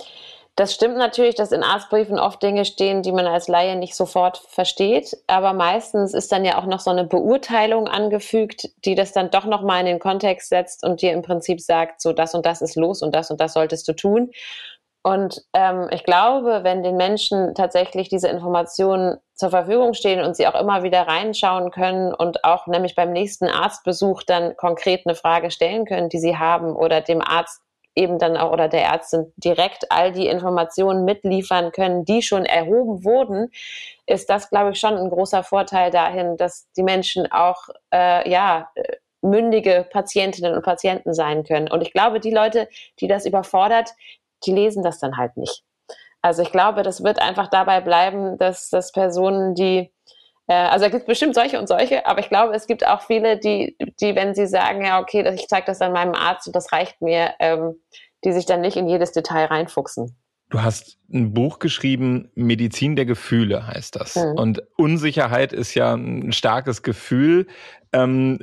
das 0.57 0.75
stimmt 0.75 0.97
natürlich, 0.97 1.37
dass 1.37 1.53
in 1.53 1.63
Arztbriefen 1.63 2.19
oft 2.19 2.43
Dinge 2.43 2.65
stehen, 2.65 3.03
die 3.03 3.13
man 3.13 3.27
als 3.27 3.49
Laie 3.49 3.77
nicht 3.77 3.95
sofort 3.95 4.39
versteht. 4.39 5.17
Aber 5.27 5.53
meistens 5.53 6.13
ist 6.13 6.31
dann 6.33 6.45
ja 6.45 6.59
auch 6.59 6.67
noch 6.67 6.81
so 6.81 6.91
eine 6.91 7.05
Beurteilung 7.05 7.89
angefügt, 7.89 8.69
die 8.85 8.95
das 8.95 9.13
dann 9.13 9.31
doch 9.31 9.47
nochmal 9.47 9.81
in 9.81 9.87
den 9.87 9.99
Kontext 9.99 10.49
setzt 10.49 10.85
und 10.85 11.03
dir 11.03 11.13
im 11.13 11.23
Prinzip 11.23 11.61
sagt, 11.61 12.03
so 12.03 12.13
das 12.13 12.35
und 12.35 12.45
das 12.45 12.61
ist 12.61 12.77
los 12.77 13.01
und 13.03 13.15
das 13.15 13.31
und 13.31 13.41
das 13.41 13.55
solltest 13.55 13.89
du 13.89 13.95
tun. 13.95 14.31
Und 15.03 15.43
ähm, 15.55 15.89
ich 15.93 16.05
glaube, 16.05 16.61
wenn 16.63 16.83
den 16.83 16.97
Menschen 16.97 17.55
tatsächlich 17.55 18.11
diese 18.11 18.29
Informationen 18.29 19.17
zur 19.35 19.49
Verfügung 19.49 19.95
stehen 19.95 20.23
und 20.23 20.37
sie 20.37 20.47
auch 20.47 20.61
immer 20.61 20.83
wieder 20.83 21.09
reinschauen 21.09 21.71
können 21.71 22.13
und 22.13 22.45
auch 22.45 22.67
nämlich 22.67 22.95
beim 22.95 23.13
nächsten 23.13 23.49
Arztbesuch 23.49 24.25
dann 24.25 24.57
konkret 24.57 25.07
eine 25.07 25.15
Frage 25.15 25.51
stellen 25.51 25.87
können, 25.87 26.11
die 26.11 26.19
sie 26.19 26.37
haben 26.37 26.77
oder 26.77 27.01
dem 27.01 27.23
Arzt 27.23 27.63
eben 27.94 28.18
dann 28.18 28.37
auch 28.37 28.53
oder 28.53 28.68
der 28.68 28.85
Ärztin 28.85 29.33
direkt 29.37 29.90
all 29.90 30.12
die 30.12 30.26
Informationen 30.26 31.05
mitliefern 31.05 31.72
können, 31.72 32.05
die 32.05 32.22
schon 32.22 32.44
erhoben 32.44 33.05
wurden, 33.05 33.50
ist 34.07 34.31
das, 34.31 34.48
glaube 34.48 34.70
ich, 34.72 34.81
schon 34.81 34.96
ein 34.96 35.11
großer 35.11 35.42
Vorteil 35.42 35.90
dahin, 35.90 36.37
dass 36.37 36.70
die 36.76 36.83
Menschen 36.83 37.31
auch 37.31 37.68
äh, 37.92 38.31
ja 38.31 38.70
mündige 39.22 39.87
Patientinnen 39.90 40.55
und 40.55 40.64
Patienten 40.64 41.14
sein 41.14 41.44
können. 41.44 41.70
Und 41.70 41.83
ich 41.83 41.92
glaube, 41.92 42.20
die 42.20 42.31
Leute, 42.31 42.68
die 43.00 43.09
das 43.09 43.26
überfordert, 43.26 43.90
die 44.46 44.53
lesen 44.53 44.83
das 44.83 44.98
dann 44.98 45.16
halt 45.16 45.37
nicht. 45.37 45.62
Also 46.22 46.42
ich 46.42 46.53
glaube, 46.53 46.83
das 46.83 47.03
wird 47.03 47.20
einfach 47.20 47.48
dabei 47.48 47.81
bleiben, 47.81 48.38
dass, 48.38 48.70
dass 48.70 48.92
Personen, 48.92 49.55
die 49.55 49.79
äh, 49.79 49.90
also 50.55 50.87
es 50.87 50.93
gibt 50.93 51.07
bestimmt 51.07 51.35
solche 51.35 51.59
und 51.59 51.69
solche, 51.69 52.07
aber 52.07 52.21
ich 52.21 52.29
glaube, 52.29 52.55
es 52.55 52.67
gibt 52.67 52.87
auch 52.87 53.03
viele, 53.03 53.39
die, 53.39 53.77
die 54.01 54.17
wenn 54.17 54.35
sie 54.35 54.47
sagen, 54.47 54.85
ja, 54.85 55.01
okay, 55.01 55.29
ich 55.35 55.47
zeige 55.49 55.67
das 55.67 55.79
dann 55.79 55.93
meinem 55.93 56.15
Arzt 56.15 56.47
und 56.47 56.57
das 56.57 56.73
reicht 56.73 57.01
mir, 57.01 57.35
ähm, 57.39 57.81
die 58.25 58.33
sich 58.33 58.47
dann 58.47 58.61
nicht 58.61 58.77
in 58.77 58.89
jedes 58.89 59.13
Detail 59.13 59.47
reinfuchsen. 59.47 60.17
Du 60.51 60.63
hast 60.63 60.99
ein 61.13 61.33
Buch 61.33 61.61
geschrieben, 61.61 62.29
Medizin 62.35 62.97
der 62.97 63.07
Gefühle 63.07 63.69
heißt 63.69 63.97
das. 63.97 64.17
Mhm. 64.17 64.33
Und 64.37 64.63
Unsicherheit 64.77 65.53
ist 65.53 65.75
ja 65.75 65.95
ein 65.95 66.33
starkes 66.33 66.83
Gefühl. 66.83 67.47
Ähm, 67.93 68.39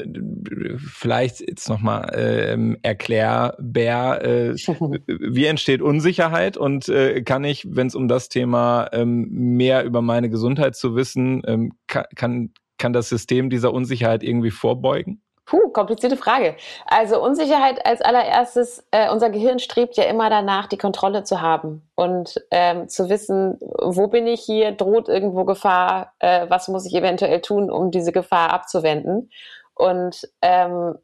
vielleicht 0.78 1.42
jetzt 1.42 1.70
nochmal 1.70 2.12
ähm, 2.16 2.78
erklär, 2.82 3.56
Bär, 3.60 4.22
äh, 4.24 4.54
wie 4.54 5.46
entsteht 5.46 5.82
Unsicherheit 5.82 6.58
und 6.58 6.90
äh, 6.90 7.22
kann 7.24 7.44
ich, 7.46 7.66
wenn 7.70 7.88
es 7.88 7.96
um 7.96 8.08
das 8.08 8.28
Thema 8.28 8.90
ähm, 8.92 9.28
mehr 9.30 9.86
über 9.86 10.02
meine 10.02 10.30
Gesundheit 10.30 10.76
zu 10.76 10.96
wissen, 10.96 11.44
ähm, 11.46 11.74
kann, 11.88 12.52
kann 12.78 12.94
das 12.94 13.08
System 13.10 13.50
dieser 13.50 13.74
Unsicherheit 13.74 14.24
irgendwie 14.24 14.52
vorbeugen? 14.52 15.22
Puh, 15.48 15.70
komplizierte 15.70 16.18
Frage. 16.18 16.58
Also 16.86 17.24
Unsicherheit 17.24 17.86
als 17.86 18.02
allererstes, 18.02 18.86
äh, 18.92 19.10
unser 19.10 19.30
Gehirn 19.30 19.60
strebt 19.60 19.96
ja 19.96 20.04
immer 20.04 20.30
danach, 20.30 20.68
die 20.68 20.78
Kontrolle 20.78 21.24
zu 21.24 21.40
haben 21.40 21.90
und 21.96 22.36
ähm, 22.52 22.90
zu 22.90 23.08
wissen, 23.10 23.58
wo 23.62 24.08
bin 24.08 24.28
ich 24.28 24.42
hier, 24.42 24.74
droht 24.74 25.08
irgendwo 25.08 25.46
Gefahr, 25.46 26.14
äh, 26.20 26.48
was 26.50 26.68
muss 26.68 26.86
ich 26.86 26.94
eventuell 26.94 27.40
tun, 27.40 27.72
um 27.72 27.92
diese 27.92 28.12
Gefahr 28.12 28.52
abzuwenden. 28.52 29.32
Und 29.74 30.28
ähm, 30.42 30.96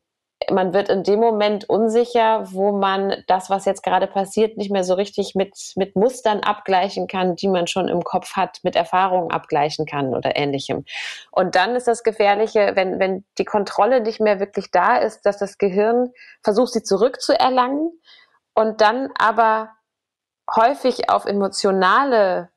man 0.51 0.73
wird 0.73 0.89
in 0.89 1.03
dem 1.03 1.19
Moment 1.19 1.69
unsicher, 1.69 2.51
wo 2.51 2.71
man 2.71 3.23
das, 3.27 3.49
was 3.49 3.65
jetzt 3.65 3.84
gerade 3.84 4.08
passiert, 4.08 4.58
nicht 4.58 4.71
mehr 4.71 4.84
so 4.84 4.93
richtig 4.93 5.36
mit, 5.36 5.56
mit 5.75 5.95
Mustern 5.95 6.41
abgleichen 6.41 7.08
kann, 7.08 7.36
die 7.36 7.47
man 7.47 7.67
schon 7.67 7.88
im 7.88 8.03
Kopf 8.03 8.34
hat, 8.34 8.60
mit 8.63 8.75
Erfahrungen 8.75 9.32
abgleichen 9.32 9.86
kann 9.86 10.13
oder 10.13 10.36
ähnlichem. 10.36 10.86
Und 11.32 11.56
dann 11.56 11.75
ist 11.75 11.88
das 11.88 12.03
Gefährliche, 12.03 12.71
wenn, 12.75 12.99
wenn 12.99 13.23
die 13.38 13.45
Kontrolle 13.45 14.01
nicht 14.01 14.19
mehr 14.19 14.39
wirklich 14.39 14.71
da 14.71 14.97
ist, 14.97 15.25
dass 15.25 15.38
das 15.38 15.58
Gehirn 15.58 16.12
versucht, 16.43 16.73
sie 16.73 16.84
zurückzuerlangen 16.84 17.91
und 18.53 18.82
dann 18.82 19.10
aber 19.17 19.69
häufig 20.53 21.10
auf 21.10 21.25
emotionale 21.25 22.49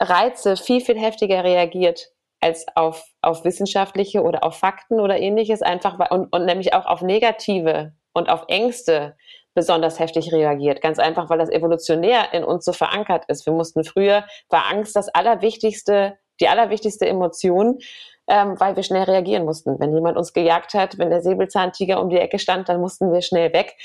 Reize 0.00 0.56
viel, 0.56 0.80
viel 0.80 0.98
heftiger 0.98 1.42
reagiert 1.44 2.11
als 2.42 2.66
auf, 2.74 3.04
auf 3.22 3.44
wissenschaftliche 3.44 4.22
oder 4.22 4.44
auf 4.44 4.56
Fakten 4.56 5.00
oder 5.00 5.18
ähnliches, 5.18 5.62
einfach 5.62 5.98
und, 6.10 6.32
und 6.32 6.44
nämlich 6.44 6.74
auch 6.74 6.86
auf 6.86 7.02
negative 7.02 7.92
und 8.12 8.28
auf 8.28 8.44
Ängste 8.48 9.16
besonders 9.54 9.98
heftig 9.98 10.32
reagiert. 10.32 10.80
Ganz 10.80 10.98
einfach, 10.98 11.28
weil 11.30 11.38
das 11.38 11.50
evolutionär 11.50 12.32
in 12.32 12.44
uns 12.44 12.64
so 12.64 12.72
verankert 12.72 13.24
ist. 13.28 13.46
Wir 13.46 13.52
mussten 13.52 13.84
früher, 13.84 14.24
war 14.48 14.70
Angst 14.70 14.96
das 14.96 15.08
allerwichtigste, 15.08 16.18
die 16.40 16.48
allerwichtigste 16.48 17.06
Emotion, 17.06 17.78
ähm, 18.28 18.58
weil 18.58 18.76
wir 18.76 18.82
schnell 18.82 19.04
reagieren 19.04 19.44
mussten. 19.44 19.78
Wenn 19.78 19.92
jemand 19.94 20.16
uns 20.16 20.32
gejagt 20.32 20.74
hat, 20.74 20.98
wenn 20.98 21.10
der 21.10 21.22
Säbelzahntiger 21.22 22.00
um 22.00 22.08
die 22.08 22.18
Ecke 22.18 22.38
stand, 22.38 22.68
dann 22.68 22.80
mussten 22.80 23.12
wir 23.12 23.20
schnell 23.20 23.52
weg. 23.52 23.76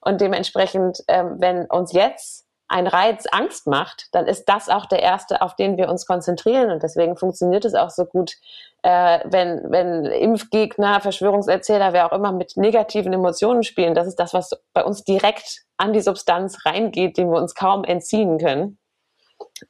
Und 0.00 0.20
dementsprechend, 0.20 1.02
ähm, 1.08 1.36
wenn 1.38 1.66
uns 1.66 1.92
jetzt 1.92 2.46
ein 2.68 2.86
Reiz 2.86 3.26
Angst 3.30 3.66
macht, 3.66 4.08
dann 4.12 4.26
ist 4.26 4.46
das 4.46 4.68
auch 4.68 4.86
der 4.86 5.02
erste, 5.02 5.42
auf 5.42 5.54
den 5.54 5.76
wir 5.76 5.88
uns 5.88 6.06
konzentrieren. 6.06 6.70
Und 6.70 6.82
deswegen 6.82 7.16
funktioniert 7.16 7.64
es 7.64 7.74
auch 7.74 7.90
so 7.90 8.06
gut, 8.06 8.36
äh, 8.82 9.20
wenn, 9.24 9.70
wenn 9.70 10.06
Impfgegner, 10.06 11.00
Verschwörungserzähler, 11.00 11.92
wer 11.92 12.06
auch 12.06 12.16
immer 12.16 12.32
mit 12.32 12.56
negativen 12.56 13.12
Emotionen 13.12 13.62
spielen. 13.62 13.94
Das 13.94 14.06
ist 14.06 14.16
das, 14.16 14.32
was 14.32 14.50
bei 14.72 14.84
uns 14.84 15.04
direkt 15.04 15.62
an 15.76 15.92
die 15.92 16.00
Substanz 16.00 16.64
reingeht, 16.64 17.18
dem 17.18 17.30
wir 17.30 17.40
uns 17.40 17.54
kaum 17.54 17.84
entziehen 17.84 18.38
können. 18.38 18.78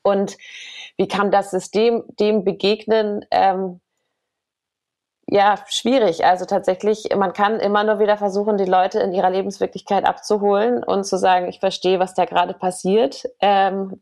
Und 0.03 0.37
wie 0.97 1.09
kann 1.09 1.31
das 1.31 1.51
System 1.51 2.05
dem 2.21 2.45
begegnen? 2.45 3.25
Ähm, 3.31 3.81
ja, 5.35 5.57
schwierig. 5.67 6.25
Also 6.25 6.45
tatsächlich, 6.45 7.09
man 7.17 7.33
kann 7.33 7.59
immer 7.59 7.83
nur 7.83 7.99
wieder 7.99 8.17
versuchen, 8.17 8.57
die 8.57 8.67
Leute 8.67 9.01
in 9.01 9.13
ihrer 9.13 9.31
Lebenswirklichkeit 9.31 10.05
abzuholen 10.05 10.85
und 10.85 11.03
zu 11.03 11.19
sagen, 11.19 11.49
ich 11.49 11.59
verstehe, 11.59 11.99
was 11.99 12.15
da 12.15 12.25
gerade 12.25 12.55
passiert. 12.55 13.25
Ähm, 13.41 14.01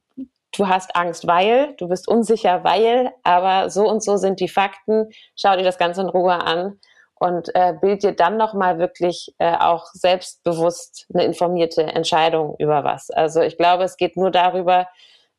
du 0.54 0.68
hast 0.68 0.94
Angst, 0.94 1.26
weil, 1.26 1.74
du 1.78 1.88
bist 1.88 2.06
unsicher, 2.06 2.64
weil, 2.64 3.12
aber 3.22 3.70
so 3.70 3.88
und 3.88 4.04
so 4.04 4.18
sind 4.18 4.40
die 4.40 4.48
Fakten. 4.48 5.08
Schau 5.34 5.56
dir 5.56 5.62
das 5.62 5.78
Ganze 5.78 6.02
in 6.02 6.10
Ruhe 6.10 6.34
an 6.34 6.78
und 7.14 7.48
äh, 7.54 7.72
bild 7.80 8.02
dir 8.02 8.12
dann 8.12 8.36
nochmal 8.36 8.78
wirklich 8.78 9.34
äh, 9.38 9.56
auch 9.56 9.86
selbstbewusst 9.86 11.06
eine 11.14 11.24
informierte 11.24 11.82
Entscheidung 11.82 12.56
über 12.58 12.84
was. 12.84 13.08
Also 13.08 13.40
ich 13.40 13.56
glaube, 13.56 13.84
es 13.84 13.96
geht 13.96 14.18
nur 14.18 14.30
darüber, 14.30 14.86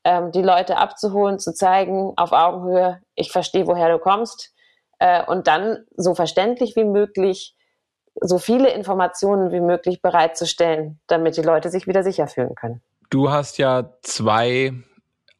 ähm, 0.03 0.31
die 0.31 0.41
Leute 0.41 0.77
abzuholen, 0.77 1.37
zu 1.37 1.53
zeigen 1.53 2.13
auf 2.15 2.31
Augenhöhe, 2.31 2.99
ich 3.13 3.31
verstehe, 3.31 3.67
woher 3.67 3.91
du 3.91 3.99
kommst 3.99 4.53
äh, 5.03 5.21
und 5.25 5.47
dann 5.47 5.79
so 5.97 6.15
verständlich 6.15 6.77
wie 6.77 6.85
möglich 6.85 7.55
so 8.21 8.37
viele 8.37 8.73
Informationen 8.73 9.51
wie 9.51 9.59
möglich 9.59 10.01
bereitzustellen, 10.01 11.01
damit 11.07 11.35
die 11.35 11.41
Leute 11.41 11.69
sich 11.69 11.87
wieder 11.87 12.03
sicher 12.03 12.27
fühlen 12.27 12.55
können. 12.55 12.81
Du 13.09 13.29
hast 13.29 13.57
ja 13.57 13.97
zwei 14.01 14.71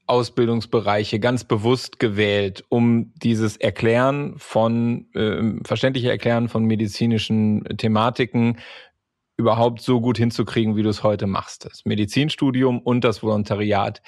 Ausbildungsbereiche 0.06 1.20
ganz 1.22 1.46
bewusst 1.46 1.98
gewählt, 1.98 2.66
um 2.68 3.14
dieses 3.16 3.56
Erklären 3.56 4.36
von, 4.38 5.08
äh, 5.14 5.66
verständliche 5.66 6.10
Erklären 6.10 6.50
von 6.50 6.66
medizinischen 6.66 7.64
Thematiken 7.78 8.60
überhaupt 9.38 9.82
so 9.82 10.02
gut 10.02 10.18
hinzukriegen, 10.18 10.76
wie 10.76 10.84
du 10.84 10.90
es 10.90 11.04
heute 11.04 11.26
machst. 11.26 11.66
Das 11.66 11.86
Medizinstudium 11.86 12.80
und 12.80 13.06
das 13.06 13.24
Volontariat. 13.24 14.02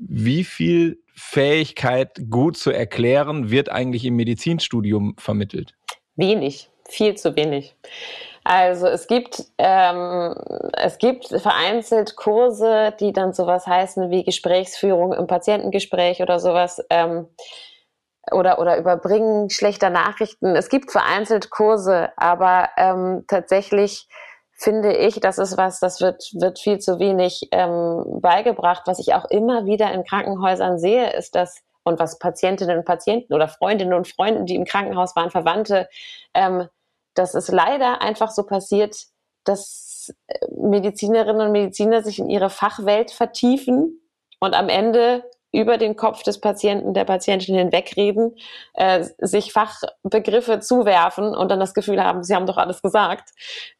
Wie 0.00 0.44
viel 0.44 0.98
Fähigkeit, 1.14 2.18
gut 2.30 2.56
zu 2.56 2.70
erklären, 2.70 3.50
wird 3.50 3.70
eigentlich 3.70 4.04
im 4.04 4.16
Medizinstudium 4.16 5.14
vermittelt? 5.18 5.74
Wenig, 6.16 6.70
viel 6.88 7.16
zu 7.16 7.36
wenig. 7.36 7.76
Also 8.42 8.86
es 8.86 9.06
gibt, 9.06 9.44
ähm, 9.58 10.34
es 10.72 10.96
gibt 10.98 11.26
vereinzelt 11.28 12.16
Kurse, 12.16 12.94
die 12.98 13.12
dann 13.12 13.34
sowas 13.34 13.66
heißen 13.66 14.10
wie 14.10 14.24
Gesprächsführung 14.24 15.12
im 15.12 15.26
Patientengespräch 15.26 16.22
oder 16.22 16.40
sowas. 16.40 16.82
Ähm, 16.88 17.28
oder, 18.32 18.58
oder 18.58 18.78
Überbringen 18.78 19.50
schlechter 19.50 19.90
Nachrichten. 19.90 20.54
Es 20.54 20.68
gibt 20.68 20.90
vereinzelt 20.90 21.50
Kurse, 21.50 22.10
aber 22.16 22.68
ähm, 22.76 23.24
tatsächlich 23.28 24.08
finde 24.60 24.94
ich, 24.94 25.20
das 25.20 25.38
ist 25.38 25.56
was, 25.56 25.80
das 25.80 26.00
wird, 26.00 26.30
wird 26.34 26.58
viel 26.58 26.78
zu 26.78 26.98
wenig 26.98 27.48
ähm, 27.50 28.04
beigebracht. 28.20 28.82
Was 28.86 28.98
ich 28.98 29.14
auch 29.14 29.24
immer 29.24 29.64
wieder 29.64 29.90
in 29.92 30.04
Krankenhäusern 30.04 30.78
sehe, 30.78 31.12
ist 31.14 31.34
das, 31.34 31.62
und 31.82 31.98
was 31.98 32.18
Patientinnen 32.18 32.78
und 32.78 32.84
Patienten 32.84 33.32
oder 33.32 33.48
Freundinnen 33.48 33.94
und 33.94 34.06
Freunde, 34.06 34.44
die 34.44 34.56
im 34.56 34.66
Krankenhaus 34.66 35.16
waren, 35.16 35.30
Verwandte, 35.30 35.88
ähm, 36.34 36.68
dass 37.14 37.34
es 37.34 37.48
leider 37.48 38.02
einfach 38.02 38.30
so 38.30 38.42
passiert, 38.44 39.06
dass 39.44 40.12
äh, 40.26 40.46
Medizinerinnen 40.54 41.46
und 41.46 41.52
Mediziner 41.52 42.02
sich 42.02 42.18
in 42.18 42.28
ihre 42.28 42.50
Fachwelt 42.50 43.12
vertiefen 43.12 43.98
und 44.40 44.54
am 44.54 44.68
Ende 44.68 45.24
über 45.52 45.78
den 45.78 45.96
Kopf 45.96 46.22
des 46.22 46.40
Patienten, 46.40 46.94
der 46.94 47.04
Patientin 47.04 47.56
hinwegreden, 47.56 48.36
äh, 48.74 49.04
sich 49.18 49.52
Fachbegriffe 49.52 50.60
zuwerfen 50.60 51.34
und 51.34 51.50
dann 51.50 51.60
das 51.60 51.74
Gefühl 51.74 52.02
haben, 52.02 52.22
sie 52.22 52.34
haben 52.34 52.46
doch 52.46 52.56
alles 52.56 52.82
gesagt. 52.82 53.30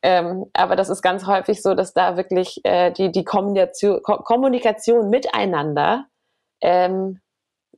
Ähm, 0.03 0.47
aber 0.53 0.77
das 0.77 0.89
ist 0.89 1.03
ganz 1.03 1.27
häufig 1.27 1.63
so, 1.63 1.75
dass 1.75 1.93
da 1.93 2.17
wirklich 2.17 2.61
äh, 2.65 2.91
die, 2.91 3.13
die 3.13 3.25
Kommunikation, 3.25 4.03
Kommunikation 4.03 5.11
miteinander 5.11 6.07
ähm, 6.61 7.21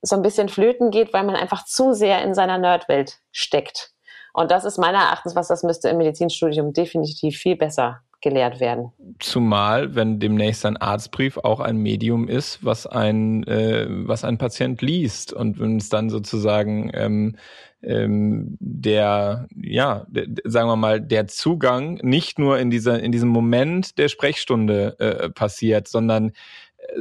so 0.01 0.17
ein 0.17 0.23
bisschen 0.23 0.49
flöten 0.49 0.91
geht, 0.91 1.13
weil 1.13 1.25
man 1.25 1.37
einfach 1.37 1.65
zu 1.65 1.93
sehr 1.93 2.23
in 2.23 2.35
seiner 2.35 2.59
Nerdwelt 2.59 3.21
steckt. 3.31 3.93
Und 4.35 4.51
das 4.51 4.65
ist 4.65 4.79
meiner 4.79 4.99
Erachtens 4.99 5.37
was, 5.37 5.49
das 5.49 5.63
müsste 5.63 5.91
im 5.91 5.99
Medizinstudium 5.99 6.73
definitiv 6.73 7.37
viel 7.37 7.57
besser 7.57 8.01
gelehrt 8.23 8.61
werden. 8.61 8.93
Zumal, 9.19 9.95
wenn 9.95 10.19
demnächst 10.19 10.65
ein 10.65 10.77
Arztbrief 10.77 11.37
auch 11.39 11.61
ein 11.61 11.77
Medium 11.77 12.29
ist, 12.29 12.65
was 12.65 12.87
ein, 12.87 13.45
äh, 13.47 13.87
was 13.89 14.25
ein 14.25 14.39
Patient 14.39 14.81
liest 14.81 15.33
und 15.33 15.61
wenn 15.61 15.77
es 15.77 15.89
dann 15.89 16.09
sozusagen 16.09 16.91
ähm, 16.95 17.37
ähm, 17.83 18.57
der, 18.61 19.49
ja, 19.61 20.07
der, 20.09 20.27
sagen 20.45 20.69
wir 20.69 20.77
mal, 20.77 21.01
der 21.01 21.27
Zugang 21.27 21.95
nicht 22.03 22.39
nur 22.39 22.59
in 22.59 22.71
dieser, 22.71 23.03
in 23.03 23.13
diesem 23.13 23.29
Moment 23.29 23.99
der 23.99 24.09
Sprechstunde 24.09 24.97
äh, 24.99 25.29
passiert, 25.31 25.89
sondern 25.89 26.33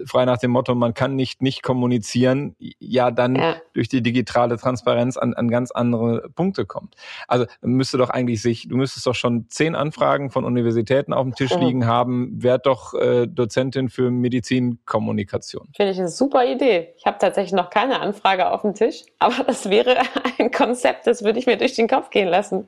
frei 0.06 0.26
nach 0.26 0.38
dem 0.38 0.52
Motto, 0.52 0.76
man 0.76 0.94
kann 0.94 1.16
nicht 1.16 1.42
nicht 1.42 1.64
kommunizieren, 1.64 2.56
ja 2.80 3.12
dann 3.12 3.36
ja. 3.36 3.56
durch 3.74 3.90
die 3.90 4.02
digitale 4.02 4.58
Transparenz 4.58 5.18
an, 5.18 5.34
an 5.34 5.50
ganz 5.50 5.72
andere 5.72 6.30
Punkte 6.36 6.66
kommt. 6.66 6.96
Also 7.28 7.46
müsste 7.62 7.98
doch 7.98 8.10
eigentlich 8.10 8.42
sich, 8.42 8.68
du 8.68 8.78
müsstest 8.78 9.06
doch 9.08 9.16
schon 9.16 9.46
zehn 9.50 9.76
Anfragen 9.76 10.30
von 10.30 10.46
Universitäten 10.46 11.14
auf 11.14 11.24
dem 11.24 11.36
Tisch 11.36 11.56
mhm. 11.56 11.62
liegen 11.62 11.88
haben, 11.88 12.44
werd 12.44 12.66
doch 12.66 12.94
äh, 12.94 13.28
Dozentin 13.28 13.90
für 13.90 14.12
Medizinkommunikation. 14.12 15.70
Finde 15.76 15.92
ich 15.92 16.00
eine 16.00 16.10
super 16.10 16.46
Idee. 16.46 16.94
Ich 16.98 17.06
habe 17.06 17.18
tatsächlich 17.20 17.54
noch 17.54 17.70
keine 17.70 18.00
Anfrage 18.00 18.52
auf 18.52 18.62
dem 18.62 18.74
Tisch, 18.74 19.04
aber 19.20 19.44
das 19.46 19.70
wäre 19.70 19.98
ein 20.40 20.52
Konzept, 20.52 21.08
das 21.08 21.24
würde 21.24 21.40
ich 21.40 21.46
mir 21.46 21.58
durch 21.58 21.74
den 21.74 21.88
Kopf 21.88 22.10
gehen 22.10 22.28
lassen. 22.28 22.68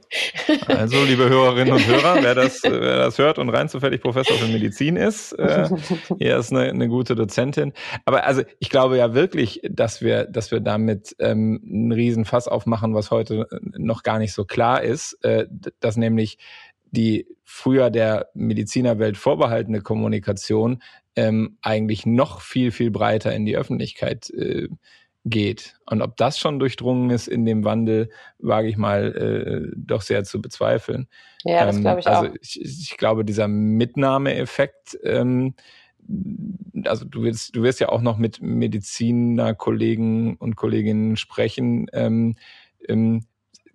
Also, 0.67 1.04
liebe 1.04 1.30
Hörerinnen 1.30 1.73
und 1.73 1.86
Hörer, 1.86 2.17
wer 2.21 2.36
das, 2.36 2.62
wer 2.63 2.97
das 2.97 3.17
hört 3.17 3.39
und 3.39 3.49
rein 3.49 3.69
zufällig 3.69 4.02
Professor 4.02 4.36
für 4.36 4.52
Medizin 4.52 4.95
ist, 4.95 5.34
äh, 5.34 5.69
hier 6.17 6.38
ist 6.38 6.52
eine, 6.52 6.69
eine 6.69 6.88
gute 6.88 7.03
gute 7.04 7.16
Dozentin. 7.16 7.74
Aber 8.06 8.24
also 8.24 8.44
ich 8.60 8.70
glaube 8.70 8.98
ja 8.98 9.13
wirklich, 9.13 9.60
dass 9.70 10.02
wir, 10.02 10.24
dass 10.24 10.52
wir 10.52 10.62
damit 10.62 11.13
ähm, 11.20 11.62
einen 11.66 11.92
Riesenfass 11.92 12.48
aufmachen, 12.48 12.96
was 12.96 13.12
heute 13.12 13.46
noch 13.78 14.04
gar 14.04 14.20
nicht 14.20 14.32
so 14.32 14.46
klar 14.46 14.82
ist, 14.82 15.22
äh, 15.26 15.48
dass 15.82 15.98
nämlich 15.98 16.38
die 16.92 17.28
früher 17.44 17.89
der 17.89 18.30
Medizinerwelt 18.36 19.18
vorbehaltene 19.18 19.82
Kommunikation 19.82 20.82
ähm, 21.18 21.58
eigentlich 21.62 22.06
noch 22.06 22.39
viel, 22.39 22.72
viel 22.72 22.89
breiter 22.89 23.34
in 23.36 23.46
die 23.46 23.58
Öffentlichkeit 23.58 24.30
äh, 24.30 24.70
geht. 25.26 25.76
Und 25.86 26.02
ob 26.02 26.16
das 26.16 26.39
schon 26.39 26.60
durchdrungen 26.60 27.10
ist 27.10 27.28
in 27.28 27.46
dem 27.46 27.66
Wandel, 27.66 28.10
wage 28.39 28.70
ich 28.70 28.78
mal 28.78 29.13
äh, 29.13 29.74
doch 29.76 30.02
sehr 30.02 30.24
zu 30.24 30.42
bezweifeln. 30.42 31.08
Ja, 31.44 31.66
das 31.66 31.82
glaube 31.82 32.00
ich 32.00 32.06
ähm, 32.06 32.13
also 32.13 32.30
auch. 32.30 32.36
Ich, 32.42 32.62
ich 32.62 32.98
glaube, 32.98 33.26
dieser 33.26 33.50
Mitnahmeeffekt, 33.50 34.98
ähm, 35.04 35.56
also 36.86 37.06
du 37.06 37.24
wirst, 37.24 37.56
du 37.56 37.63
wirst 37.63 37.80
ja 37.80 37.89
auch 37.89 38.02
noch 38.02 38.18
mit 38.18 38.42
Mediziner-Kollegen 38.42 40.36
und 40.38 40.56
Kolleginnen 40.56 41.18
sprechen. 41.18 41.88
Ähm, 41.94 42.36
ähm, 42.88 43.26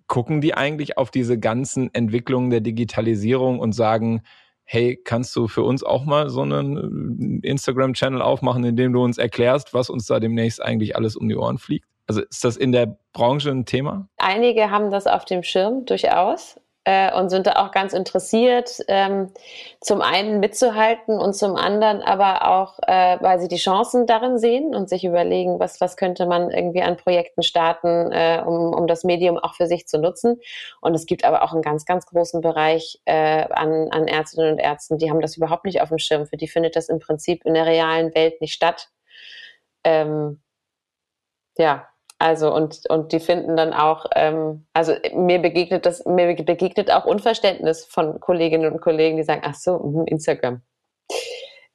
gucken 0.07 0.41
die 0.41 0.55
eigentlich 0.55 0.97
auf 0.97 1.11
diese 1.11 1.39
ganzen 1.39 1.93
Entwicklungen 1.93 2.49
der 2.49 2.61
Digitalisierung 2.61 3.59
und 3.59 3.73
sagen, 3.73 4.23
hey, 4.63 4.99
kannst 5.03 5.35
du 5.35 5.47
für 5.47 5.63
uns 5.63 5.83
auch 5.83 6.05
mal 6.05 6.29
so 6.29 6.41
einen 6.41 7.41
Instagram-Channel 7.41 8.21
aufmachen, 8.21 8.63
in 8.63 8.75
dem 8.75 8.93
du 8.93 9.03
uns 9.03 9.17
erklärst, 9.17 9.73
was 9.73 9.89
uns 9.89 10.05
da 10.05 10.19
demnächst 10.19 10.61
eigentlich 10.61 10.95
alles 10.95 11.15
um 11.15 11.27
die 11.27 11.35
Ohren 11.35 11.57
fliegt? 11.57 11.87
Also 12.07 12.21
ist 12.21 12.43
das 12.43 12.57
in 12.57 12.71
der 12.71 12.97
Branche 13.13 13.51
ein 13.51 13.65
Thema? 13.65 14.09
Einige 14.17 14.71
haben 14.71 14.91
das 14.91 15.07
auf 15.07 15.25
dem 15.25 15.43
Schirm, 15.43 15.85
durchaus 15.85 16.59
äh, 16.89 17.13
und 17.13 17.29
sind 17.29 17.45
da 17.45 17.51
auch 17.57 17.69
ganz 17.69 17.93
interessiert, 17.93 18.79
ähm, 18.87 19.31
zum 19.79 20.01
einen 20.01 20.39
mitzuhalten 20.39 21.19
und 21.19 21.35
zum 21.35 21.55
anderen 21.55 22.01
aber 22.01 22.47
auch, 22.47 22.79
äh, 22.87 23.17
weil 23.21 23.39
sie 23.39 23.47
die 23.47 23.57
Chancen 23.57 24.07
darin 24.07 24.39
sehen 24.39 24.73
und 24.73 24.89
sich 24.89 25.05
überlegen, 25.05 25.59
was, 25.59 25.79
was 25.81 25.97
könnte 25.97 26.25
man 26.25 26.49
irgendwie 26.49 26.81
an 26.81 26.97
Projekten 26.97 27.43
starten, 27.43 28.11
äh, 28.11 28.41
um, 28.43 28.73
um 28.73 28.87
das 28.87 29.03
Medium 29.03 29.37
auch 29.37 29.53
für 29.53 29.67
sich 29.67 29.87
zu 29.87 29.99
nutzen. 29.99 30.41
Und 30.81 30.95
es 30.95 31.05
gibt 31.05 31.25
aber 31.25 31.43
auch 31.43 31.53
einen 31.53 31.61
ganz, 31.61 31.85
ganz 31.85 32.07
großen 32.07 32.41
Bereich 32.41 32.99
äh, 33.05 33.45
an, 33.51 33.89
an 33.91 34.07
Ärztinnen 34.07 34.53
und 34.53 34.57
Ärzten, 34.57 34.97
die 34.97 35.11
haben 35.11 35.21
das 35.21 35.37
überhaupt 35.37 35.65
nicht 35.65 35.81
auf 35.81 35.89
dem 35.89 35.99
Schirm. 35.99 36.25
Für 36.25 36.37
die 36.37 36.47
findet 36.47 36.75
das 36.75 36.89
im 36.89 36.97
Prinzip 36.97 37.45
in 37.45 37.53
der 37.53 37.67
realen 37.67 38.15
Welt 38.15 38.41
nicht 38.41 38.55
statt. 38.55 38.89
Ähm, 39.83 40.41
ja, 41.55 41.88
also 42.19 42.53
und, 42.53 42.81
und 42.89 43.13
die 43.13 43.21
finden 43.21 43.55
dann 43.55 43.73
auch, 43.73 44.05
ähm, 44.13 44.65
also 44.73 44.93
mir 45.15 45.39
begegnet 45.39 45.85
das, 45.85 46.05
mir 46.05 46.35
begegnet 46.35 46.91
auch 46.91 47.05
Unverständnis 47.05 47.85
von 47.85 48.19
Kolleginnen 48.19 48.71
und 48.71 48.81
Kollegen, 48.81 49.15
die 49.15 49.23
sagen, 49.23 49.41
ach 49.45 49.55
so, 49.55 49.79
mh, 49.79 50.03
Instagram. 50.07 50.61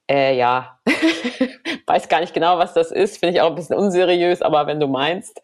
Äh, 0.07 0.37
ja, 0.37 0.77
weiß 1.87 2.09
gar 2.09 2.19
nicht 2.19 2.35
genau, 2.35 2.59
was 2.59 2.75
das 2.75 2.91
ist, 2.91 3.17
finde 3.17 3.35
ich 3.35 3.41
auch 3.41 3.49
ein 3.49 3.55
bisschen 3.55 3.75
unseriös, 3.75 4.43
aber 4.43 4.67
wenn 4.67 4.79
du 4.79 4.87
meinst. 4.87 5.41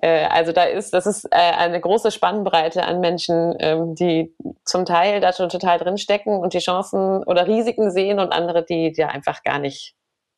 Äh, 0.00 0.26
also 0.26 0.52
da 0.52 0.62
ist, 0.62 0.94
das 0.94 1.06
ist 1.06 1.24
äh, 1.32 1.36
eine 1.36 1.80
große 1.80 2.12
Spannbreite 2.12 2.84
an 2.84 3.00
Menschen, 3.00 3.56
ähm, 3.58 3.96
die 3.96 4.32
zum 4.64 4.84
Teil 4.84 5.20
da 5.20 5.32
schon 5.32 5.48
total 5.48 5.78
drinstecken 5.78 6.38
und 6.38 6.54
die 6.54 6.60
Chancen 6.60 7.24
oder 7.24 7.48
Risiken 7.48 7.90
sehen 7.90 8.20
und 8.20 8.32
andere, 8.32 8.64
die, 8.64 8.92
die 8.92 9.02
einfach 9.02 9.42
gar 9.42 9.58
nicht, 9.58 9.96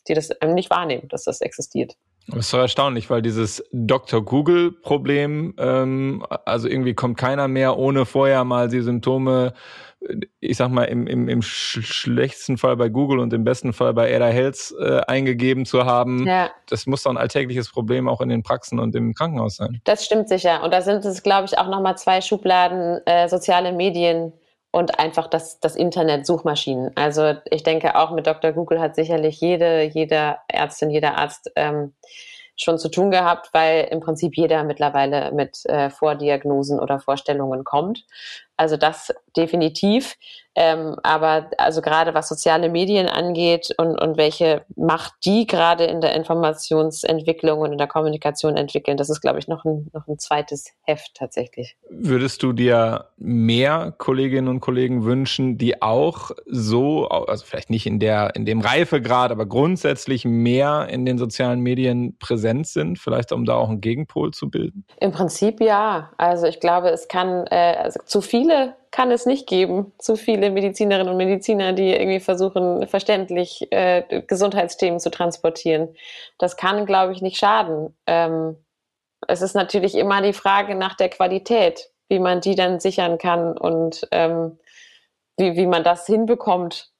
die 0.08 0.14
das 0.14 0.30
nicht 0.46 0.70
wahrnehmen, 0.70 1.08
dass 1.08 1.24
das 1.24 1.42
existiert. 1.42 1.94
Das 2.28 2.40
ist 2.40 2.50
so 2.50 2.58
erstaunlich, 2.58 3.08
weil 3.08 3.22
dieses 3.22 3.64
Dr. 3.72 4.22
Google-Problem, 4.22 5.54
ähm, 5.56 6.26
also 6.44 6.68
irgendwie 6.68 6.94
kommt 6.94 7.16
keiner 7.16 7.48
mehr, 7.48 7.78
ohne 7.78 8.04
vorher 8.04 8.44
mal 8.44 8.68
die 8.68 8.82
Symptome, 8.82 9.54
ich 10.38 10.58
sag 10.58 10.70
mal, 10.70 10.84
im, 10.84 11.06
im, 11.06 11.28
im 11.28 11.40
schlechtesten 11.40 12.58
Fall 12.58 12.76
bei 12.76 12.90
Google 12.90 13.18
und 13.18 13.32
im 13.32 13.44
besten 13.44 13.72
Fall 13.72 13.94
bei 13.94 14.14
Ada 14.14 14.26
Health 14.26 14.74
äh, 14.78 15.00
eingegeben 15.06 15.64
zu 15.64 15.86
haben. 15.86 16.26
Ja. 16.26 16.50
Das 16.68 16.86
muss 16.86 17.02
doch 17.02 17.10
ein 17.10 17.16
alltägliches 17.16 17.70
Problem 17.70 18.08
auch 18.08 18.20
in 18.20 18.28
den 18.28 18.42
Praxen 18.42 18.78
und 18.78 18.94
im 18.94 19.14
Krankenhaus 19.14 19.56
sein. 19.56 19.80
Das 19.84 20.04
stimmt 20.04 20.28
sicher. 20.28 20.62
Und 20.62 20.72
da 20.72 20.82
sind 20.82 21.04
es, 21.06 21.22
glaube 21.22 21.46
ich, 21.46 21.58
auch 21.58 21.68
nochmal 21.68 21.96
zwei 21.96 22.20
Schubladen 22.20 23.00
äh, 23.06 23.28
soziale 23.28 23.72
Medien 23.72 24.34
und 24.70 24.98
einfach 24.98 25.28
das, 25.28 25.60
das 25.60 25.76
Internet, 25.76 26.26
Suchmaschinen. 26.26 26.90
Also 26.94 27.34
ich 27.50 27.62
denke 27.62 27.96
auch 27.96 28.10
mit 28.10 28.26
Dr. 28.26 28.52
Google 28.52 28.80
hat 28.80 28.94
sicherlich 28.94 29.40
jede, 29.40 29.82
jede 29.82 30.36
Ärztin, 30.48 30.90
jeder 30.90 31.16
Arzt 31.16 31.50
ähm, 31.56 31.94
schon 32.56 32.78
zu 32.78 32.88
tun 32.88 33.10
gehabt, 33.10 33.50
weil 33.52 33.88
im 33.90 34.00
Prinzip 34.00 34.36
jeder 34.36 34.64
mittlerweile 34.64 35.32
mit 35.32 35.64
äh, 35.66 35.90
Vordiagnosen 35.90 36.80
oder 36.80 36.98
Vorstellungen 36.98 37.64
kommt. 37.64 38.04
Also 38.58 38.76
das 38.76 39.14
definitiv. 39.36 40.16
Ähm, 40.60 40.96
aber 41.04 41.50
also 41.56 41.80
gerade 41.80 42.14
was 42.14 42.28
soziale 42.28 42.68
Medien 42.68 43.06
angeht 43.06 43.72
und, 43.78 43.96
und 43.96 44.16
welche 44.16 44.64
Macht 44.74 45.12
die 45.24 45.46
gerade 45.46 45.84
in 45.84 46.00
der 46.00 46.16
Informationsentwicklung 46.16 47.60
und 47.60 47.70
in 47.70 47.78
der 47.78 47.86
Kommunikation 47.86 48.56
entwickeln, 48.56 48.96
das 48.96 49.08
ist, 49.08 49.20
glaube 49.20 49.38
ich, 49.38 49.46
noch 49.46 49.64
ein, 49.64 49.88
noch 49.92 50.08
ein 50.08 50.18
zweites 50.18 50.72
Heft 50.82 51.14
tatsächlich. 51.14 51.76
Würdest 51.88 52.42
du 52.42 52.52
dir 52.52 53.06
mehr 53.18 53.94
Kolleginnen 53.98 54.48
und 54.48 54.58
Kollegen 54.58 55.04
wünschen, 55.04 55.58
die 55.58 55.80
auch 55.80 56.32
so, 56.44 57.06
also 57.06 57.44
vielleicht 57.46 57.70
nicht 57.70 57.86
in 57.86 58.00
der, 58.00 58.34
in 58.34 58.44
dem 58.44 58.60
Reifegrad, 58.60 59.30
aber 59.30 59.46
grundsätzlich 59.46 60.24
mehr 60.24 60.88
in 60.90 61.06
den 61.06 61.18
sozialen 61.18 61.60
Medien 61.60 62.18
präsent 62.18 62.66
sind, 62.66 62.98
vielleicht 62.98 63.30
um 63.30 63.44
da 63.44 63.54
auch 63.54 63.68
einen 63.68 63.80
Gegenpol 63.80 64.32
zu 64.32 64.50
bilden? 64.50 64.84
Im 65.00 65.12
Prinzip 65.12 65.60
ja. 65.60 66.10
Also 66.18 66.46
ich 66.46 66.58
glaube, 66.58 66.88
es 66.88 67.06
kann 67.06 67.46
äh, 67.46 67.76
also 67.80 68.00
zu 68.04 68.20
viele 68.48 68.76
kann 68.90 69.10
es 69.10 69.26
nicht 69.26 69.46
geben. 69.46 69.92
Zu 69.98 70.16
viele 70.16 70.50
Medizinerinnen 70.50 71.12
und 71.12 71.18
Mediziner, 71.18 71.72
die 71.72 71.92
irgendwie 71.92 72.20
versuchen, 72.20 72.86
verständlich 72.88 73.70
äh, 73.70 74.22
Gesundheitsthemen 74.26 75.00
zu 75.00 75.10
transportieren. 75.10 75.94
Das 76.38 76.56
kann, 76.56 76.86
glaube 76.86 77.12
ich, 77.12 77.20
nicht 77.20 77.36
schaden. 77.36 77.94
Ähm, 78.06 78.56
es 79.26 79.42
ist 79.42 79.54
natürlich 79.54 79.94
immer 79.96 80.22
die 80.22 80.32
Frage 80.32 80.74
nach 80.74 80.94
der 80.94 81.10
Qualität, 81.10 81.90
wie 82.08 82.20
man 82.20 82.40
die 82.40 82.54
dann 82.54 82.80
sichern 82.80 83.18
kann 83.18 83.56
und 83.58 84.08
ähm, 84.10 84.58
wie, 85.36 85.56
wie 85.56 85.66
man 85.66 85.84
das 85.84 86.06
hinbekommt. 86.06 86.90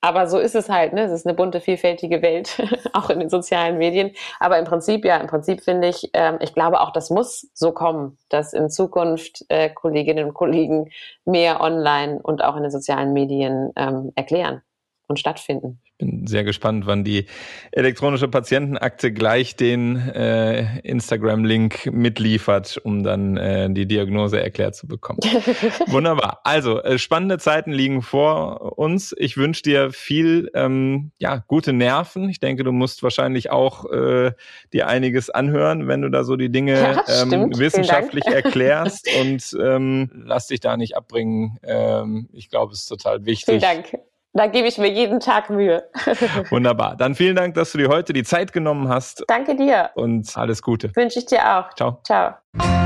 Aber 0.00 0.28
so 0.28 0.38
ist 0.38 0.54
es 0.54 0.68
halt, 0.68 0.92
ne? 0.92 1.02
Es 1.02 1.12
ist 1.12 1.26
eine 1.26 1.34
bunte, 1.34 1.60
vielfältige 1.60 2.22
Welt, 2.22 2.62
auch 2.92 3.10
in 3.10 3.18
den 3.18 3.30
sozialen 3.30 3.78
Medien. 3.78 4.12
Aber 4.38 4.58
im 4.58 4.64
Prinzip, 4.64 5.04
ja, 5.04 5.16
im 5.16 5.26
Prinzip 5.26 5.62
finde 5.62 5.88
ich, 5.88 6.10
ähm, 6.14 6.38
ich 6.40 6.54
glaube 6.54 6.80
auch, 6.80 6.92
das 6.92 7.10
muss 7.10 7.48
so 7.52 7.72
kommen, 7.72 8.16
dass 8.28 8.52
in 8.52 8.70
Zukunft 8.70 9.44
äh, 9.48 9.70
Kolleginnen 9.70 10.26
und 10.26 10.34
Kollegen 10.34 10.90
mehr 11.24 11.60
online 11.60 12.20
und 12.22 12.44
auch 12.44 12.56
in 12.56 12.62
den 12.62 12.70
sozialen 12.70 13.12
Medien 13.12 13.72
ähm, 13.76 14.12
erklären 14.14 14.62
und 15.08 15.18
stattfinden 15.18 15.80
bin 15.98 16.26
sehr 16.26 16.44
gespannt, 16.44 16.86
wann 16.86 17.04
die 17.04 17.26
elektronische 17.72 18.28
Patientenakte 18.28 19.12
gleich 19.12 19.56
den 19.56 19.96
äh, 19.96 20.78
Instagram-Link 20.80 21.92
mitliefert, 21.92 22.80
um 22.82 23.02
dann 23.02 23.36
äh, 23.36 23.68
die 23.70 23.86
Diagnose 23.86 24.40
erklärt 24.40 24.76
zu 24.76 24.86
bekommen. 24.86 25.18
Wunderbar. 25.88 26.40
Also 26.44 26.80
äh, 26.82 26.98
spannende 26.98 27.38
Zeiten 27.38 27.72
liegen 27.72 28.02
vor 28.02 28.78
uns. 28.78 29.14
Ich 29.18 29.36
wünsche 29.36 29.62
dir 29.62 29.90
viel 29.90 30.50
ähm, 30.54 31.10
ja 31.18 31.42
gute 31.48 31.72
Nerven. 31.72 32.28
Ich 32.28 32.38
denke, 32.38 32.62
du 32.62 32.72
musst 32.72 33.02
wahrscheinlich 33.02 33.50
auch 33.50 33.90
äh, 33.90 34.32
dir 34.72 34.86
einiges 34.86 35.30
anhören, 35.30 35.88
wenn 35.88 36.02
du 36.02 36.10
da 36.10 36.22
so 36.22 36.36
die 36.36 36.50
Dinge 36.50 36.74
ja, 36.74 37.22
ähm, 37.22 37.50
wissenschaftlich 37.58 38.24
erklärst 38.26 39.08
und 39.20 39.56
ähm, 39.60 40.10
lass 40.24 40.46
dich 40.46 40.60
da 40.60 40.76
nicht 40.76 40.96
abbringen. 40.96 41.58
Ähm, 41.64 42.28
ich 42.32 42.50
glaube, 42.50 42.72
es 42.72 42.80
ist 42.80 42.86
total 42.86 43.26
wichtig. 43.26 43.46
Vielen 43.46 43.60
Dank. 43.60 43.98
Da 44.38 44.46
gebe 44.46 44.68
ich 44.68 44.78
mir 44.78 44.88
jeden 44.88 45.18
Tag 45.18 45.50
Mühe. 45.50 45.82
Wunderbar. 46.50 46.94
Dann 46.94 47.16
vielen 47.16 47.34
Dank, 47.34 47.54
dass 47.54 47.72
du 47.72 47.78
dir 47.78 47.88
heute 47.88 48.12
die 48.12 48.22
Zeit 48.22 48.52
genommen 48.52 48.88
hast. 48.88 49.24
Danke 49.26 49.56
dir. 49.56 49.90
Und 49.96 50.36
alles 50.36 50.62
Gute. 50.62 50.94
Wünsche 50.94 51.18
ich 51.18 51.26
dir 51.26 51.58
auch. 51.58 51.74
Ciao. 51.74 51.98
Ciao. 52.04 52.77